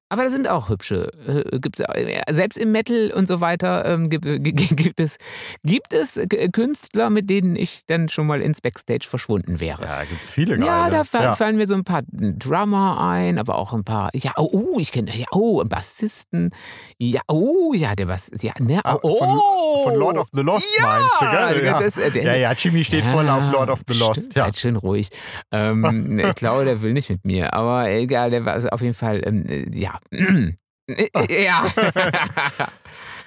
[0.09, 1.09] Aber da sind auch hübsche.
[1.27, 5.17] Äh, gibt's, äh, selbst im Metal und so weiter ähm, gibt, äh, gibt, es,
[5.63, 9.81] gibt es äh, Künstler, mit denen ich dann schon mal ins Backstage verschwunden wäre.
[9.81, 10.65] Ja, da gibt es viele geile.
[10.65, 11.35] Ja, da ja.
[11.35, 14.11] fallen mir so ein paar Drummer ein, aber auch ein paar.
[14.13, 15.11] Ja, oh, oh ich kenne.
[15.15, 16.51] Ja, oh, Bassisten.
[16.99, 18.29] Ja, oh, ja, der Bass.
[18.41, 21.65] Ja, ne, Ah, oh, von, von Lord of the Lost ja, meinst du, gell?
[21.65, 21.79] Ja.
[21.79, 24.19] Das, der, ja, ja, Jimmy steht voll auf Lord of the Lost.
[24.19, 24.45] Stimmt, Ja.
[24.45, 25.09] Seid schön ruhig.
[25.51, 28.93] Ähm, ich glaube, der will nicht mit mir, aber egal, der war also auf jeden
[28.93, 29.95] Fall, ähm, äh, ja.
[30.11, 31.65] Äh, ja.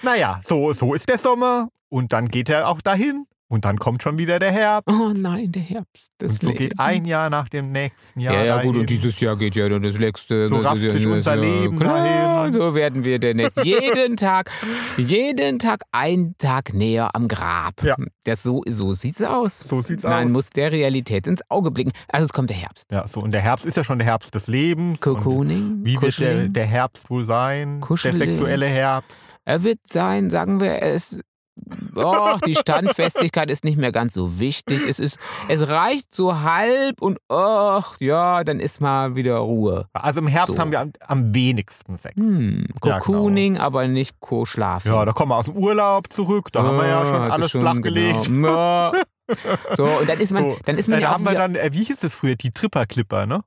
[0.03, 4.03] Naja, so, so ist der Sommer und dann geht er auch dahin und dann kommt
[4.03, 4.88] schon wieder der Herbst.
[4.94, 6.11] oh nein, der Herbst.
[6.18, 6.59] Das und so Leben.
[6.59, 8.34] geht ein Jahr nach dem nächsten Jahr.
[8.34, 8.80] Ja, ja, gut, dahin.
[8.80, 10.49] und dieses Jahr geht ja dann das letzte.
[10.49, 12.53] So das rafft sich unser Leben klar, dahin.
[12.53, 14.51] So werden wir denn jetzt jeden Tag,
[14.96, 17.82] jeden Tag einen Tag näher am Grab.
[17.82, 17.96] Ja.
[18.24, 19.61] Das so, so sieht's aus.
[19.61, 20.32] So sieht's Man aus.
[20.32, 21.92] muss der Realität ins Auge blicken.
[22.09, 22.90] Also es kommt der Herbst.
[22.90, 25.01] Ja, so und der Herbst ist ja schon der Herbst des Lebens.
[25.01, 26.53] Cocooning, Wie wird der, Kuscheln.
[26.53, 27.80] der Herbst wohl sein?
[27.80, 28.18] Kuschelig.
[28.18, 29.18] Der sexuelle Herbst.
[29.44, 31.18] Er wird sein, sagen wir es.
[31.96, 34.82] Oh, die Standfestigkeit ist nicht mehr ganz so wichtig.
[34.86, 39.86] Es, ist, es reicht so halb und ach ja, dann ist mal wieder Ruhe.
[39.92, 40.61] Also im Herbst So.
[40.61, 42.14] haben wir am, am wenigsten Sex.
[42.16, 44.92] Hm, Ja, Cocooning, aber nicht Co-Schlafen.
[44.92, 46.50] Ja, da kommen wir aus dem Urlaub zurück.
[46.52, 48.24] Da haben wir ja schon hatte alles flachgelegt.
[48.26, 48.48] Genau.
[48.48, 48.92] Ja.
[49.72, 51.30] So, und dann ist man, So, dann ist man Äh, ja da auch haben wir
[51.32, 53.42] wieder, dann, äh, wie hieß es früher, die Tripper-Clipper, ne?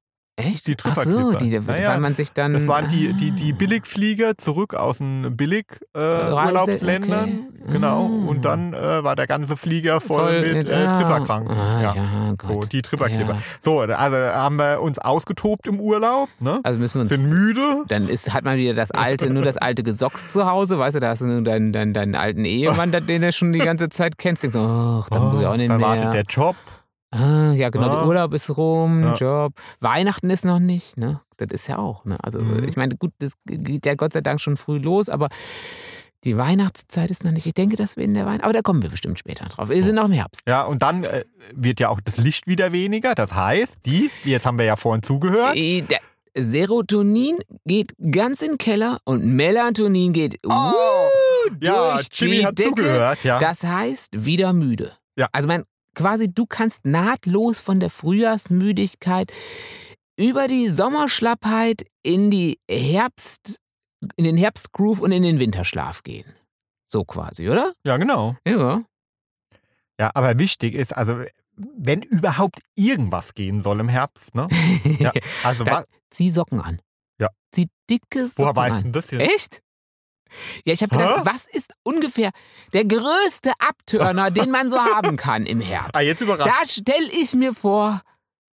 [0.46, 0.68] Echt?
[0.68, 2.54] die Ach so, die, Naja, weil man sich dann.
[2.54, 3.36] Das waren die, die, Ah.
[3.38, 7.24] die Billigflieger zurück aus den Billig-Urlaubsländern.
[7.24, 7.72] okay.
[7.72, 8.06] Genau.
[8.06, 8.28] Ah.
[8.30, 10.94] Und dann äh, war der ganze Flieger voll, mit äh, ah.
[10.94, 11.56] Tripperkranken.
[11.56, 11.96] Ah, ja.
[11.96, 13.34] ja, So, die Tripperklipper.
[13.36, 13.42] Ja.
[13.60, 16.60] So, also haben wir uns ausgetobt im Urlaub, ne?
[16.64, 17.84] Also müssen wir uns Sind müde.
[17.88, 21.00] Dann ist, hat man wieder das alte, nur das alte Gesocks zu Hause, weißt du,
[21.00, 24.18] da hast du nur deinen, deinen, deinen alten Ehemann, den du schon die ganze Zeit
[24.18, 24.44] kennst.
[24.44, 25.88] Denkst du, ach, da muss ich auch nicht dann mehr.
[25.88, 26.56] wartet der Job.
[27.12, 27.96] Ah, ja, genau, Ah.
[28.00, 29.14] der Urlaub ist rum, Ja.
[29.16, 29.54] Job.
[29.80, 31.22] Weihnachten ist noch nicht, ne?
[31.38, 32.18] Das ist ja auch, ne?
[32.24, 32.64] Also, Mhm.
[32.64, 35.30] ich meine, gut, das geht ja Gott sei Dank schon früh los, aber
[36.24, 37.48] Die Weihnachtszeit ist noch nicht.
[37.48, 38.44] Ich denke, dass wir in der Weihnacht.
[38.44, 39.70] Aber da kommen wir bestimmt später drauf.
[39.70, 40.42] Wir sind noch im Herbst.
[40.48, 43.16] Ja, und dann äh, wird ja auch das Licht wieder weniger.
[43.16, 45.56] Das heißt, die, jetzt haben wir ja vorhin zugehört.
[45.56, 45.84] Äh,
[46.52, 52.46] Serotonin geht ganz in den Keller und Melatonin geht Oh, uh, ja, durch Jimmy die
[52.46, 52.70] hat Decke.
[52.70, 53.40] zugehört, ja.
[53.40, 54.92] Das heißt, wieder müde.
[55.18, 55.28] Ja.
[55.32, 55.64] Also man,
[55.96, 59.32] quasi, du kannst nahtlos von der Frühjahrsmüdigkeit
[60.18, 63.58] über die Sommerschlappheit in die Herbst,
[64.16, 66.26] in den Herbstgroove und in den Winterschlaf gehen.
[66.88, 67.74] So quasi, oder?
[67.86, 68.36] Ja, genau.
[68.48, 68.84] Ja.
[70.00, 71.24] Ja, aber wichtig ist, also
[71.56, 74.48] wenn überhaupt irgendwas gehen soll im Herbst, ne?
[75.00, 75.12] Ja,
[75.44, 76.82] also Da- wa- Zieh Socken an.
[77.20, 77.30] Ja.
[77.54, 78.84] Zieh dicke Socken woher weißt an.
[78.84, 79.22] du das jetzt?
[79.34, 79.62] Echt?
[80.66, 81.30] Ja, ich habe gedacht, Hä?
[81.32, 82.32] was ist ungefähr
[82.74, 85.92] der größte Abtörner, den man so haben kann im Herbst?
[85.96, 86.48] Ah, jetzt überrascht.
[86.62, 88.02] Da stelle ich mir vor,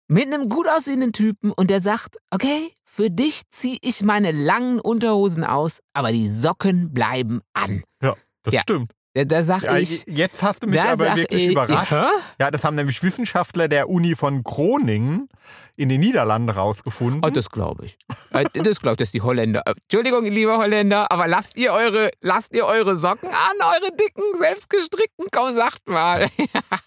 [0.08, 4.78] mit einem gut aussehenden Typen und der sagt, okay, für dich ziehe ich meine langen
[4.80, 7.82] Unterhosen aus, aber die Socken bleiben an.
[8.00, 8.60] Das Ja.
[8.60, 8.92] stimmt.
[9.14, 11.92] Da, da sag Ja, ich, jetzt hast du mich aber wirklich ich, überrascht.
[11.92, 12.06] Hä?
[12.40, 15.28] Ja, das haben nämlich Wissenschaftler der Uni von Groningen
[15.76, 17.22] in den Niederlanden rausgefunden.
[17.24, 17.96] Oh, das glaube ich.
[18.32, 19.62] Äh, Das glaube ich, dass die Holländer.
[19.66, 24.22] äh, Entschuldigung, liebe Holländer, aber lasst ihr eure, lasst ihr eure Socken an, eure dicken,
[24.38, 25.26] selbstgestrickten?
[25.32, 26.26] Komm, sagt mal.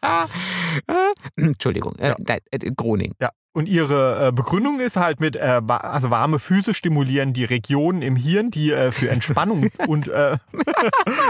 [1.36, 2.16] Entschuldigung, äh, Ja.
[2.52, 3.16] äh, Groningen.
[3.22, 8.02] Ja, und ihre äh, Begründung ist halt mit, äh, also warme Füße stimulieren die Regionen
[8.02, 10.08] im Hirn, die äh, für Entspannung und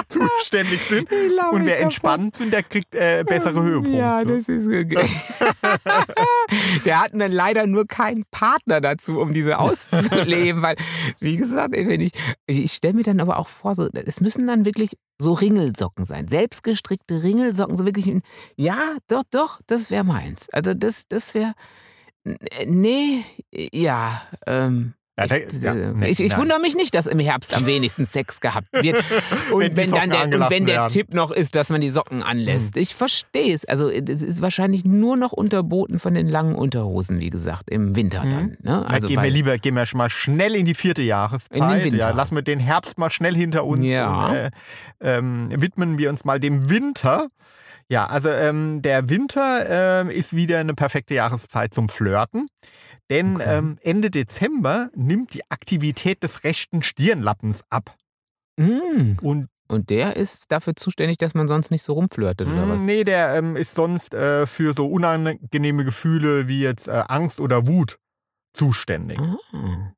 [0.09, 1.09] zuständig sind.
[1.51, 3.97] Und wer entspannt sind, der kriegt bessere Höhepunkte.
[3.97, 4.67] Ja, das ist.
[6.85, 10.75] Der hat dann leider nur keinen Partner dazu, um diese auszuleben, weil,
[11.19, 12.11] wie gesagt, wenn ich,
[12.45, 16.27] ich stelle mir dann aber auch vor, so, es müssen dann wirklich so Ringelsocken sein,
[16.27, 18.21] selbstgestrickte Ringelsocken, so wirklich,
[18.55, 20.47] ja, doch, doch, das wäre meins.
[20.51, 21.53] Also das, das wäre,
[22.65, 23.23] nee,
[23.71, 27.65] ja, ähm, Ja, ich, ja, äh, ich, ich wundere mich nicht, dass im Herbst am
[27.65, 29.03] wenigsten Sex gehabt wird.
[29.51, 30.89] Und Wenn wenn, dann der, und wenn der werden.
[30.93, 32.75] Tipp noch ist, dass man die Socken anlässt.
[32.75, 32.81] Hm.
[32.83, 33.65] Ich verstehe es.
[33.65, 38.23] Also es ist wahrscheinlich nur noch unterboten von den langen Unterhosen, wie gesagt, im Winter
[38.25, 38.29] Mhm.
[38.29, 38.57] dann.
[38.61, 38.85] Ne?
[38.87, 41.57] Also gehen wir lieber, gehen wir schon mal schnell in die vierte Jahreszeit.
[41.57, 41.97] In den Winter.
[41.97, 44.27] Ja, lassen wir den Herbst mal schnell hinter uns Ja.
[44.27, 44.51] und äh,
[45.01, 47.27] ähm, widmen wir uns mal dem Winter.
[47.89, 52.47] Ja, also ähm, der Winter ähm, ist wieder eine perfekte Jahreszeit zum Flirten.
[53.09, 53.57] Denn Okay.
[53.57, 57.95] ähm, Ende Dezember nimmt die Aktivität des rechten Stirnlappens ab.
[58.59, 59.17] Mm.
[59.21, 62.83] Und Und der ist dafür zuständig, dass man sonst nicht so rumflirtet, oder was?
[62.83, 67.67] Nee, der ähm, ist sonst äh, für so unangenehme Gefühle wie jetzt äh, Angst oder
[67.67, 67.97] Wut
[68.53, 69.19] zuständig.
[69.19, 69.93] Ah.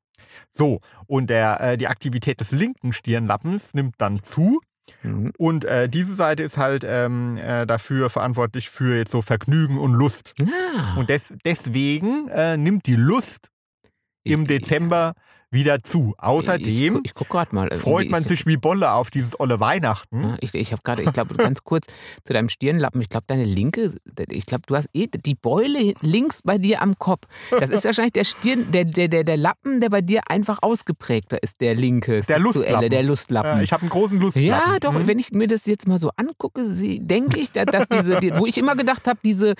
[0.52, 4.60] So, und der, äh, die Aktivität des linken Stirnlappens nimmt dann zu.
[5.02, 5.32] Mhm.
[5.38, 9.94] Und äh, diese Seite ist halt ähm, äh, dafür verantwortlich für jetzt so Vergnügen und
[9.94, 10.34] Lust.
[10.40, 10.98] Ah.
[10.98, 13.50] Und des, deswegen äh, nimmt die Lust
[14.22, 15.14] im Dezember
[15.50, 16.14] wieder zu.
[16.18, 17.70] Außerdem Ich, ich guck gerade mal.
[17.72, 20.36] freut man ich, sich wie Bolle auf dieses olle Weihnachten.
[20.40, 21.86] Ich, ich habe gerade, ich glaube, ganz kurz
[22.24, 23.00] zu deinem Stirnlappen.
[23.00, 23.92] Ich glaube, deine linke,
[24.30, 27.26] ich glaube, du hast eh die Beule links bei dir am Kopf.
[27.50, 31.42] Das ist wahrscheinlich der Stirn, der, der, der, der Lappen, der bei dir einfach ausgeprägter
[31.42, 32.90] ist, der linke, Der Lustlappen.
[32.90, 33.60] der Lustlappen.
[33.60, 34.48] Äh, ich habe einen großen Lustlappen.
[34.72, 35.06] ja, doch, Mhm.
[35.06, 36.62] wenn ich mir das jetzt mal so angucke,
[37.00, 39.54] denke ich, dass, dass diese, die, wo ich immer gedacht habe, diese,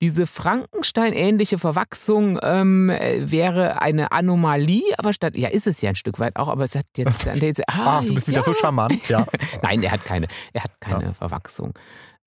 [0.00, 5.96] diese Frankenstein-ähnliche Verwachsung ähm, äh, wäre eine Anomalie, aber statt, ja, ist es ja ein
[5.96, 7.26] Stück weit auch, aber es hat jetzt,
[7.68, 8.32] ah, Ach, du bist ja.
[8.32, 9.08] wieder so charmant.
[9.08, 9.26] Ja.
[9.62, 11.74] Nein, er hat keine, er hat keine Verwachsung.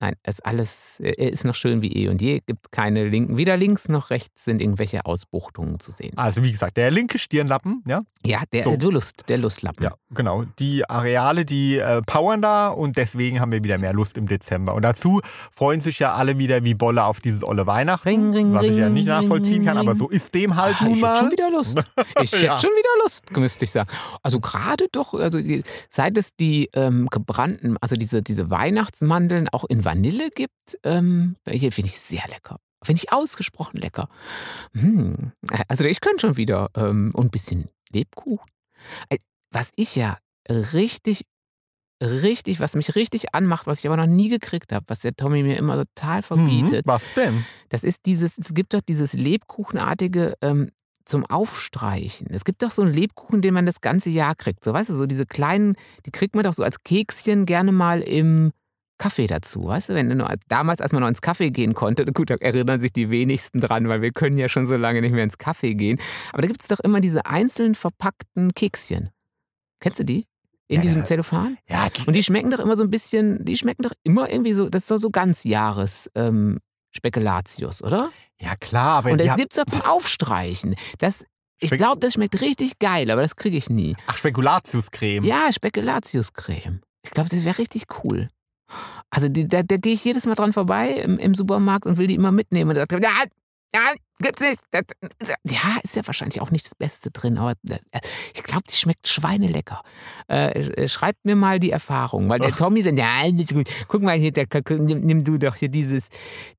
[0.04, 3.56] Nein, es alles, er ist noch schön wie eh und je, gibt keine linken, weder
[3.56, 6.12] links noch rechts sind irgendwelche Ausbuchtungen zu sehen.
[6.18, 8.76] Also wie gesagt, der linke Stirnlappen, ja, Ja, der, So.
[8.76, 9.82] der Lust, der Lustlappen.
[9.82, 10.42] ja, genau.
[10.60, 14.74] Die Areale, die äh, powern da und deswegen haben wir wieder mehr Lust im Dezember.
[14.76, 15.22] Und dazu
[15.56, 18.76] freuen sich ja alle wieder wie Bolle auf dieses olle Weihnachten, Ring, ring, was ich
[18.76, 21.18] ja nicht nachvollziehen ring, kann, aber so ist dem halt Ah, nun ich hätte mal.
[21.18, 21.78] schon wieder Lust.
[22.22, 22.60] Ich hätte Ja.
[22.60, 23.90] schon wieder Lust, müsste ich sagen.
[24.22, 29.64] Also gerade doch, also die, seit es die ähm, gebrannten, also diese, diese Weihnachtsmandeln auch
[29.66, 32.60] in Vanille gibt, ähm, hier finde ich sehr lecker.
[32.84, 34.10] Finde ich ausgesprochen lecker.
[34.74, 35.32] Hm.
[35.68, 38.50] Also ich könnte schon wieder ähm, und ein bisschen Lebkuchen.
[39.10, 39.18] Äh,
[39.52, 40.18] Was ich ja
[40.50, 41.26] richtig,
[42.02, 45.44] richtig, was mich richtig anmacht, was ich aber noch nie gekriegt habe, was der Tommy
[45.44, 47.46] mir immer total Hm, verbietet, was denn?
[47.70, 50.70] das ist dieses, es gibt doch dieses Lebkuchenartige ähm,
[51.06, 52.28] zum Aufstreichen.
[52.32, 54.64] Es gibt doch so einen Lebkuchen, den man das ganze Jahr kriegt.
[54.64, 55.76] So, weißt du, so diese kleinen,
[56.06, 58.52] die kriegt man doch so als Kekschen gerne mal im
[58.98, 62.06] Kaffee dazu, weißt du, wenn du noch, damals, als man noch ins Kaffee gehen konnte,
[62.14, 65.12] gut, da erinnern sich die wenigsten dran, weil wir können ja schon so lange nicht
[65.14, 66.00] mehr ins Kaffee gehen.
[66.32, 69.10] Aber da gibt es doch immer diese einzeln verpackten Kekschen.
[69.80, 70.26] Kennst du die?
[70.70, 71.06] In Ja, diesem ja.
[71.06, 71.58] Zellophan?
[71.68, 74.70] Ja, Und die schmecken doch immer so ein bisschen, die schmecken doch immer irgendwie so,
[74.70, 76.60] das ist doch so ganz Jahres ähm,
[76.96, 78.12] Spekulatius, oder?
[78.42, 80.76] ja klar, aber Und das gibt es doch zum Aufstreichen.
[81.00, 81.26] Das,
[81.60, 83.96] ich glaube, das schmeckt richtig geil, aber das kriege ich nie.
[84.08, 85.24] Ach, Spekulatiuscreme.
[85.26, 86.82] Ja, Spekulatiuscreme.
[87.04, 88.28] Ich glaube, das wäre richtig cool.
[89.10, 92.08] Also die, da, da gehe ich jedes Mal dran vorbei im, im Supermarkt und will
[92.08, 92.72] die immer mitnehmen.
[92.72, 93.24] Und sagt, ja,
[93.74, 94.62] ja, gibt's nicht.
[94.72, 94.84] Das,
[95.44, 98.00] ja, ist ja wahrscheinlich auch nicht das Beste drin, aber äh,
[98.36, 99.82] ich glaube, die schmeckt schweinelecker.
[100.28, 103.68] Äh, schreibt mir mal die Erfahrung, weil der Tommy sagt, ja, ist gut.
[103.88, 106.10] Guck mal hier, der, nimm, nimm, du doch hier dieses,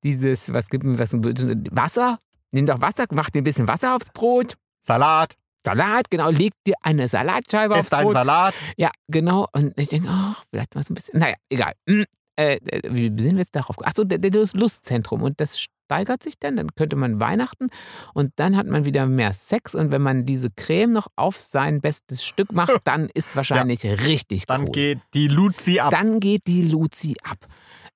[0.03, 2.19] dieses, was gibt mir was, Wasser?
[2.51, 4.57] Nimm doch Wasser, mach dir ein bisschen Wasser aufs Brot.
[4.81, 5.37] Salat.
[5.65, 8.15] Salat, genau, leg dir eine Salatscheibe Ess aufs Brot.
[8.15, 8.55] Salat.
[8.77, 9.47] Ja, genau.
[9.53, 11.19] Und ich denke, ach, vielleicht mal so ein bisschen.
[11.19, 11.73] Naja, egal.
[11.89, 12.05] Hm,
[12.37, 12.59] äh,
[12.91, 13.77] wie sind wir jetzt darauf?
[13.85, 15.23] Achso, das Lustzentrum.
[15.23, 17.69] Und das steigert sich dann, dann könnte man Weihnachten
[18.15, 21.81] und dann hat man wieder mehr Sex und wenn man diese Creme noch auf sein
[21.81, 23.95] bestes Stück macht, dann ist wahrscheinlich ja.
[23.95, 24.67] richtig dann cool.
[24.67, 25.91] Dann geht die Luzi ab.
[25.91, 27.39] Dann geht die Luzi ab.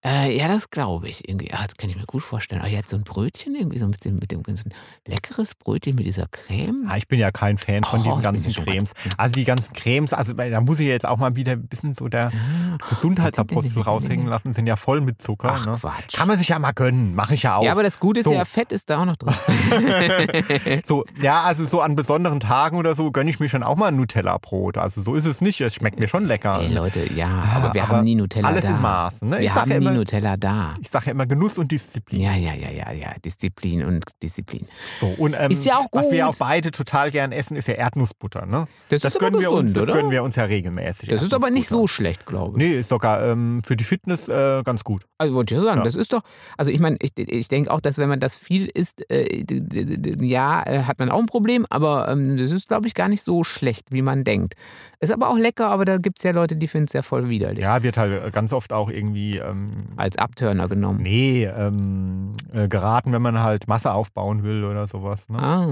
[0.04, 1.48] Äh, ja, das glaube ich irgendwie.
[1.50, 2.60] Ja, das kann ich mir gut vorstellen.
[2.60, 4.72] Aber jetzt so ein Brötchen irgendwie so mit dem, mit dem ganzen
[5.06, 6.84] leckeres Brötchen mit dieser Creme.
[6.88, 8.92] Ja, ich bin ja kein Fan von oh, diesen ganzen Cremes.
[9.16, 12.06] Also die ganzen Cremes, also da muss ich jetzt auch mal wieder ein bisschen so
[12.08, 12.76] der ja.
[12.88, 15.54] Gesundheitsapostel raushängen lassen, sind ja voll mit Zucker.
[15.54, 15.76] Ach, ne?
[15.80, 16.16] Quatsch.
[16.16, 17.64] Kann man sich ja mal gönnen, mache ich ja auch.
[17.64, 18.32] Ja, aber das Gute ist so.
[18.32, 19.34] ja, Fett ist da auch noch drin.
[20.84, 23.88] so, ja, also so an besonderen Tagen oder so gönne ich mir schon auch mal
[23.88, 24.78] ein Nutella-Brot.
[24.78, 25.60] Also so ist es nicht.
[25.60, 26.60] Es schmeckt mir schon lecker.
[26.60, 28.76] Ey Leute, ja, aber wir aber haben nie Nutella alles da.
[28.76, 29.28] In Maßen.
[29.28, 29.40] Ne?
[29.40, 30.74] Wir haben nie Nutella da.
[30.80, 32.20] Ich sage ja immer Genuss und Disziplin.
[32.20, 33.14] Ja, ja, ja, ja, ja.
[33.24, 34.66] Disziplin und Disziplin.
[34.98, 36.02] So, und ähm, ist ja auch gut.
[36.02, 38.46] was wir auch beide total gern essen, ist ja Erdnussbutter.
[38.46, 38.66] Ne?
[38.88, 39.94] Das, das gönnen wir gesund, uns, Das oder?
[39.94, 41.08] gönnen wir uns ja regelmäßig.
[41.08, 42.68] Das ist aber nicht so schlecht, glaube ich.
[42.68, 45.04] Nee, ist sogar ähm, für die Fitness äh, ganz gut.
[45.18, 45.84] Also wollte ich ja sagen, Ja.
[45.84, 46.22] das ist doch,
[46.56, 49.44] also ich meine, ich, ich denke auch, dass wenn man das viel isst, äh,
[50.20, 53.22] ja, äh, hat man auch ein Problem, aber ähm, das ist, glaube ich, gar nicht
[53.22, 54.54] so schlecht, wie man denkt.
[55.00, 57.28] Ist aber auch lecker, aber da gibt es ja Leute, die finden es ja voll
[57.28, 57.64] widerlich.
[57.64, 61.00] Ja, wird halt ganz oft auch irgendwie, ähm, Als Abtörner genommen.
[61.02, 65.28] nee, ähm, äh, geraten, wenn man halt Masse aufbauen will oder sowas.
[65.28, 65.38] Ne?
[65.38, 65.66] Ah.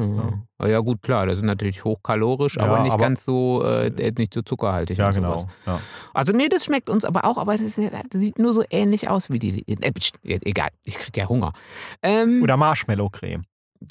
[0.60, 0.66] Ja.
[0.68, 0.80] Ja.
[0.80, 4.42] gut, klar, das ist natürlich hochkalorisch, Ja, aber nicht aber- ganz so, äh, nicht so
[4.42, 4.98] zuckerhaltig.
[4.98, 5.46] Ja, genau.
[5.66, 5.80] Ja.
[6.14, 9.30] Also nee, das schmeckt uns aber auch, aber das, das sieht nur so ähnlich aus
[9.30, 9.64] wie die.
[9.68, 9.92] Äh,
[10.22, 11.52] egal, ich krieg ja Hunger.
[12.02, 13.42] Ähm, Oder Marshmallow-Creme.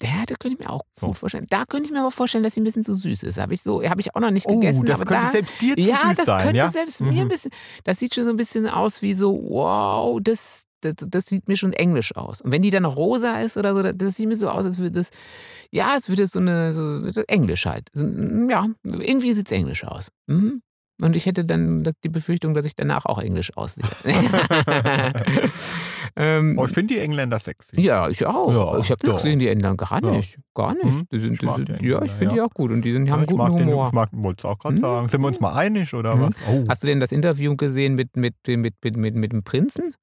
[0.01, 1.07] Ja, das könnte ich mir auch So.
[1.07, 1.45] gut vorstellen.
[1.49, 3.39] Da könnte ich mir aber vorstellen, dass sie ein bisschen zu süß ist.
[3.39, 4.86] Habe ich so, habe ich auch noch nicht Oh, gegessen.
[4.86, 6.69] das aber könnte da, selbst dir zu ja, süß das sein, könnte ja?
[6.69, 7.29] selbst mir ein Mhm.
[7.29, 7.51] bisschen.
[7.83, 11.57] Das sieht schon so ein bisschen aus wie so, wow, das, das, das sieht mir
[11.57, 12.41] schon englisch aus.
[12.41, 14.65] Und wenn die dann noch rosa ist oder so, das, das sieht mir so aus,
[14.65, 15.09] als würde das,
[15.71, 17.89] ja, als würde es so eine, so, Englisch halt.
[17.95, 20.09] Ja, irgendwie sieht es englisch aus.
[20.27, 20.61] Mhm.
[21.01, 23.83] Und ich hätte dann die Befürchtung, dass ich danach auch englisch aussehe.
[26.15, 27.79] ähm, Oh, ich finde die Engländer sexy.
[27.81, 28.51] ja, ich auch.
[28.51, 30.11] Ja, ich habe gegen die Engländer, gar Ja.
[30.11, 30.39] nicht.
[30.53, 30.85] Gar nicht.
[30.85, 31.07] Mhm.
[31.11, 32.45] Die sind, Ich die sind, die ja, ich finde die ja.
[32.45, 33.87] auch gut und die sind, die Ja, haben ich guten mag den, Humor.
[33.87, 34.79] ich mag, wollte es auch gerade Mhm.
[34.79, 35.07] sagen.
[35.09, 36.21] Sind wir uns mal einig oder Mhm.
[36.21, 36.35] was?
[36.49, 36.63] Oh.
[36.69, 39.93] Hast du denn das Interview gesehen mit, mit, mit, mit, mit, mit dem Prinzen?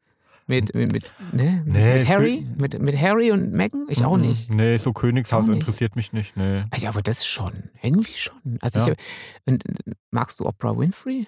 [0.46, 1.62] Mit, mit, mit, ne?
[1.64, 2.46] Nee, mit Harry?
[2.58, 3.86] Mit, mit Harry und Meghan?
[3.88, 4.52] Ich auch nicht.
[4.52, 6.36] Nee, so Königshaus interessiert mich nicht.
[6.36, 6.64] Nee.
[6.70, 7.70] Also, aber das schon.
[7.80, 8.58] Irgendwie schon.
[8.60, 8.88] Also Ja.
[8.88, 8.96] ich,
[9.46, 9.64] und,
[10.10, 11.26] magst du Oprah Winfrey?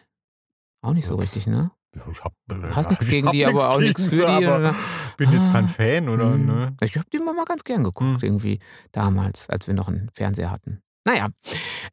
[0.82, 1.70] Auch nicht so richtig, ne?
[2.12, 2.32] Ich hab,
[2.72, 4.46] hast nichts gegen die, aber auch nichts für die.
[4.46, 4.74] Aber
[5.16, 6.26] bin jetzt kein Fan, oder?
[6.30, 6.44] Mhm.
[6.46, 6.76] Ne?
[6.82, 8.26] Ich habe die immer mal ganz gern geguckt, Mhm.
[8.26, 8.58] irgendwie
[8.90, 10.80] damals, als wir noch einen Fernseher hatten.
[11.06, 11.28] Naja,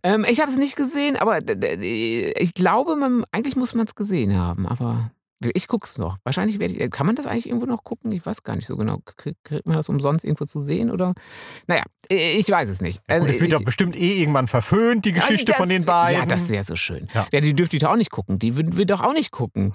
[0.03, 4.35] ähm, ich habe es nicht gesehen, aber ich glaube, man, eigentlich muss man es gesehen
[4.37, 4.65] haben.
[4.65, 5.11] Aber
[5.53, 6.17] ich gucke es noch.
[6.23, 6.91] Wahrscheinlich werde ich.
[6.91, 8.11] Kann man das eigentlich irgendwo noch gucken?
[8.11, 8.99] Ich weiß gar nicht so genau.
[9.17, 10.91] Krieg- Kriegt man das umsonst irgendwo zu sehen?
[10.91, 11.13] Oder?
[11.67, 13.01] Naja, ich weiß es nicht.
[13.09, 15.85] Ja, gut, Also es wird doch bestimmt eh irgendwann verföhnt, die Geschichte das- von den
[15.85, 16.19] beiden.
[16.21, 17.07] Ja, das wäre so schön.
[17.13, 17.27] Ja.
[17.31, 17.41] Ja.
[17.41, 18.39] die dürfte ich doch auch nicht gucken.
[18.39, 19.71] Die würden wir doch auch nicht gucken.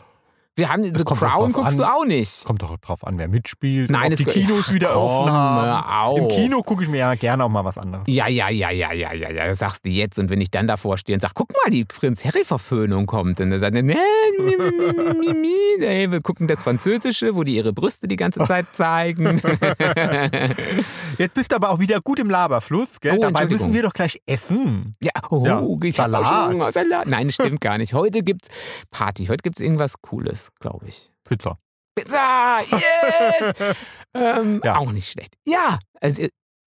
[0.59, 1.77] Wir haben The Crown guckst an.
[1.77, 2.45] du auch nicht.
[2.47, 3.91] Kommt doch drauf an, wer mitspielt.
[3.91, 6.17] Nein, ob die Kinos wieder Komm, offen haben.
[6.17, 8.07] Im Kino gucke ich mir ja gerne auch mal was anderes.
[8.09, 10.19] Ja, ja, ja, ja, ja, ja, ja, das sagst du jetzt.
[10.19, 13.39] Und wenn ich dann davor stehe und sage, guck mal, die Prinz Harry-Verföhnung kommt.
[13.39, 13.97] Und dann sagt er, nee,
[14.39, 15.57] mi, mi, mi, mi, mi.
[15.79, 19.43] Nee, wir gucken das Französische, wo die ihre Brüste die ganze Zeit zeigen.
[21.19, 23.17] Jetzt bist du aber auch wieder gut im Laberfluss, gell?
[23.19, 24.95] Oh, Dabei müssen wir doch gleich essen.
[25.03, 26.73] ja, oh, Ja, ich Salat.
[26.73, 27.07] Salat.
[27.07, 27.93] Nein, stimmt gar nicht.
[27.93, 28.49] Heute gibt's
[28.91, 29.27] Party.
[29.27, 31.11] Heute gibt's irgendwas Cooles, glaube ich.
[31.25, 31.59] Pizza.
[31.95, 33.77] Pizza, yes!
[34.15, 34.77] ähm, Ja.
[34.77, 35.35] Auch nicht schlecht.
[35.47, 36.27] Ja, also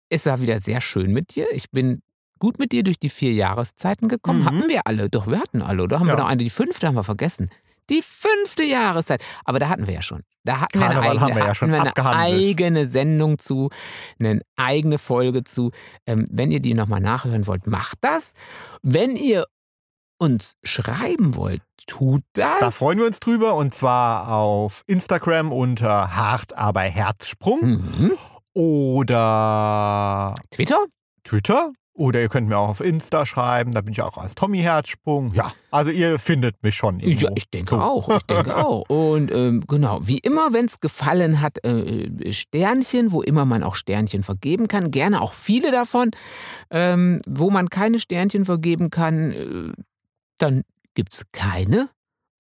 [0.10, 1.48] es war wieder sehr schön mit dir.
[1.54, 2.02] Ich bin
[2.40, 4.42] gut mit dir durch die vier Jahreszeiten gekommen.
[4.42, 4.46] Mhm.
[4.46, 5.10] Hatten wir alle.
[5.10, 6.00] Doch, wir hatten alle, oder?
[6.00, 6.14] Haben Ja.
[6.16, 6.44] wir noch eine?
[6.44, 7.50] Die fünfte haben wir vergessen.
[7.90, 9.24] Die fünfte Jahreszeit.
[9.46, 10.22] Aber da hatten wir ja schon.
[10.44, 13.40] Da hatten wir eine, Karneval eigene, haben wir ja schon hatten wir eine eigene Sendung
[13.40, 13.70] zu,
[14.20, 15.72] eine eigene Folge zu.
[16.06, 18.34] Ähm, wenn ihr die nochmal nachhören wollt, macht das.
[18.82, 19.46] Wenn ihr
[20.20, 22.60] uns schreiben wollt, tut das.
[22.60, 28.12] Da freuen wir uns drüber und zwar auf Instagram unter Hart aber Herzsprung Mhm.
[28.54, 30.86] oder Twitter?
[31.24, 31.72] Twitter.
[31.94, 35.32] Oder ihr könnt mir auch auf Insta schreiben, da bin ich auch als Tommy Herzsprung.
[35.34, 37.02] Ja, also ihr findet mich schon.
[37.02, 37.26] Irgendwo.
[37.28, 37.82] Ja, ich denke So.
[37.82, 38.08] auch.
[38.10, 38.88] Ich denke auch.
[38.88, 43.76] Und ähm, genau, wie immer, wenn es gefallen hat, äh, Sternchen, wo immer man auch
[43.76, 46.12] Sternchen vergeben kann, gerne auch viele davon.
[46.72, 49.74] Ähm, wo man keine Sternchen vergeben kann, äh,
[50.42, 50.64] dann
[50.96, 51.90] gibt es keine.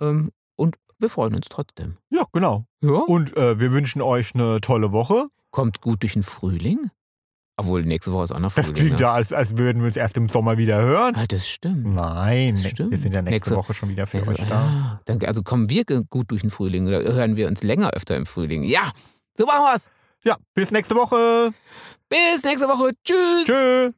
[0.01, 1.97] Ähm, Und wir freuen uns trotzdem.
[2.09, 2.65] Ja, genau.
[2.81, 2.91] Ja.
[2.91, 5.27] Und äh, wir wünschen euch eine tolle Woche.
[5.51, 6.89] Kommt gut durch den Frühling.
[7.57, 8.75] Obwohl, nächste Woche ist auch noch Das Frühling.
[8.83, 9.01] klingt ne?
[9.01, 11.13] ja, als, als würden wir uns erst im Sommer wieder hören.
[11.17, 11.85] Ah, das stimmt.
[11.93, 12.91] Nein, Das ne- stimmt.
[12.91, 14.45] wir sind ja nächste, Nächste- Woche schon wieder für Also, euch da.
[14.47, 18.15] ja, dann, also kommen wir gut durch den Frühling oder hören wir uns länger öfter
[18.15, 18.63] im Frühling.
[18.63, 18.91] Ja,
[19.37, 19.89] so machen wir's.
[20.23, 21.53] Ja, bis nächste Woche.
[22.09, 22.91] Bis nächste Woche.
[23.05, 23.45] Tschüss.
[23.45, 23.93] Tschüss.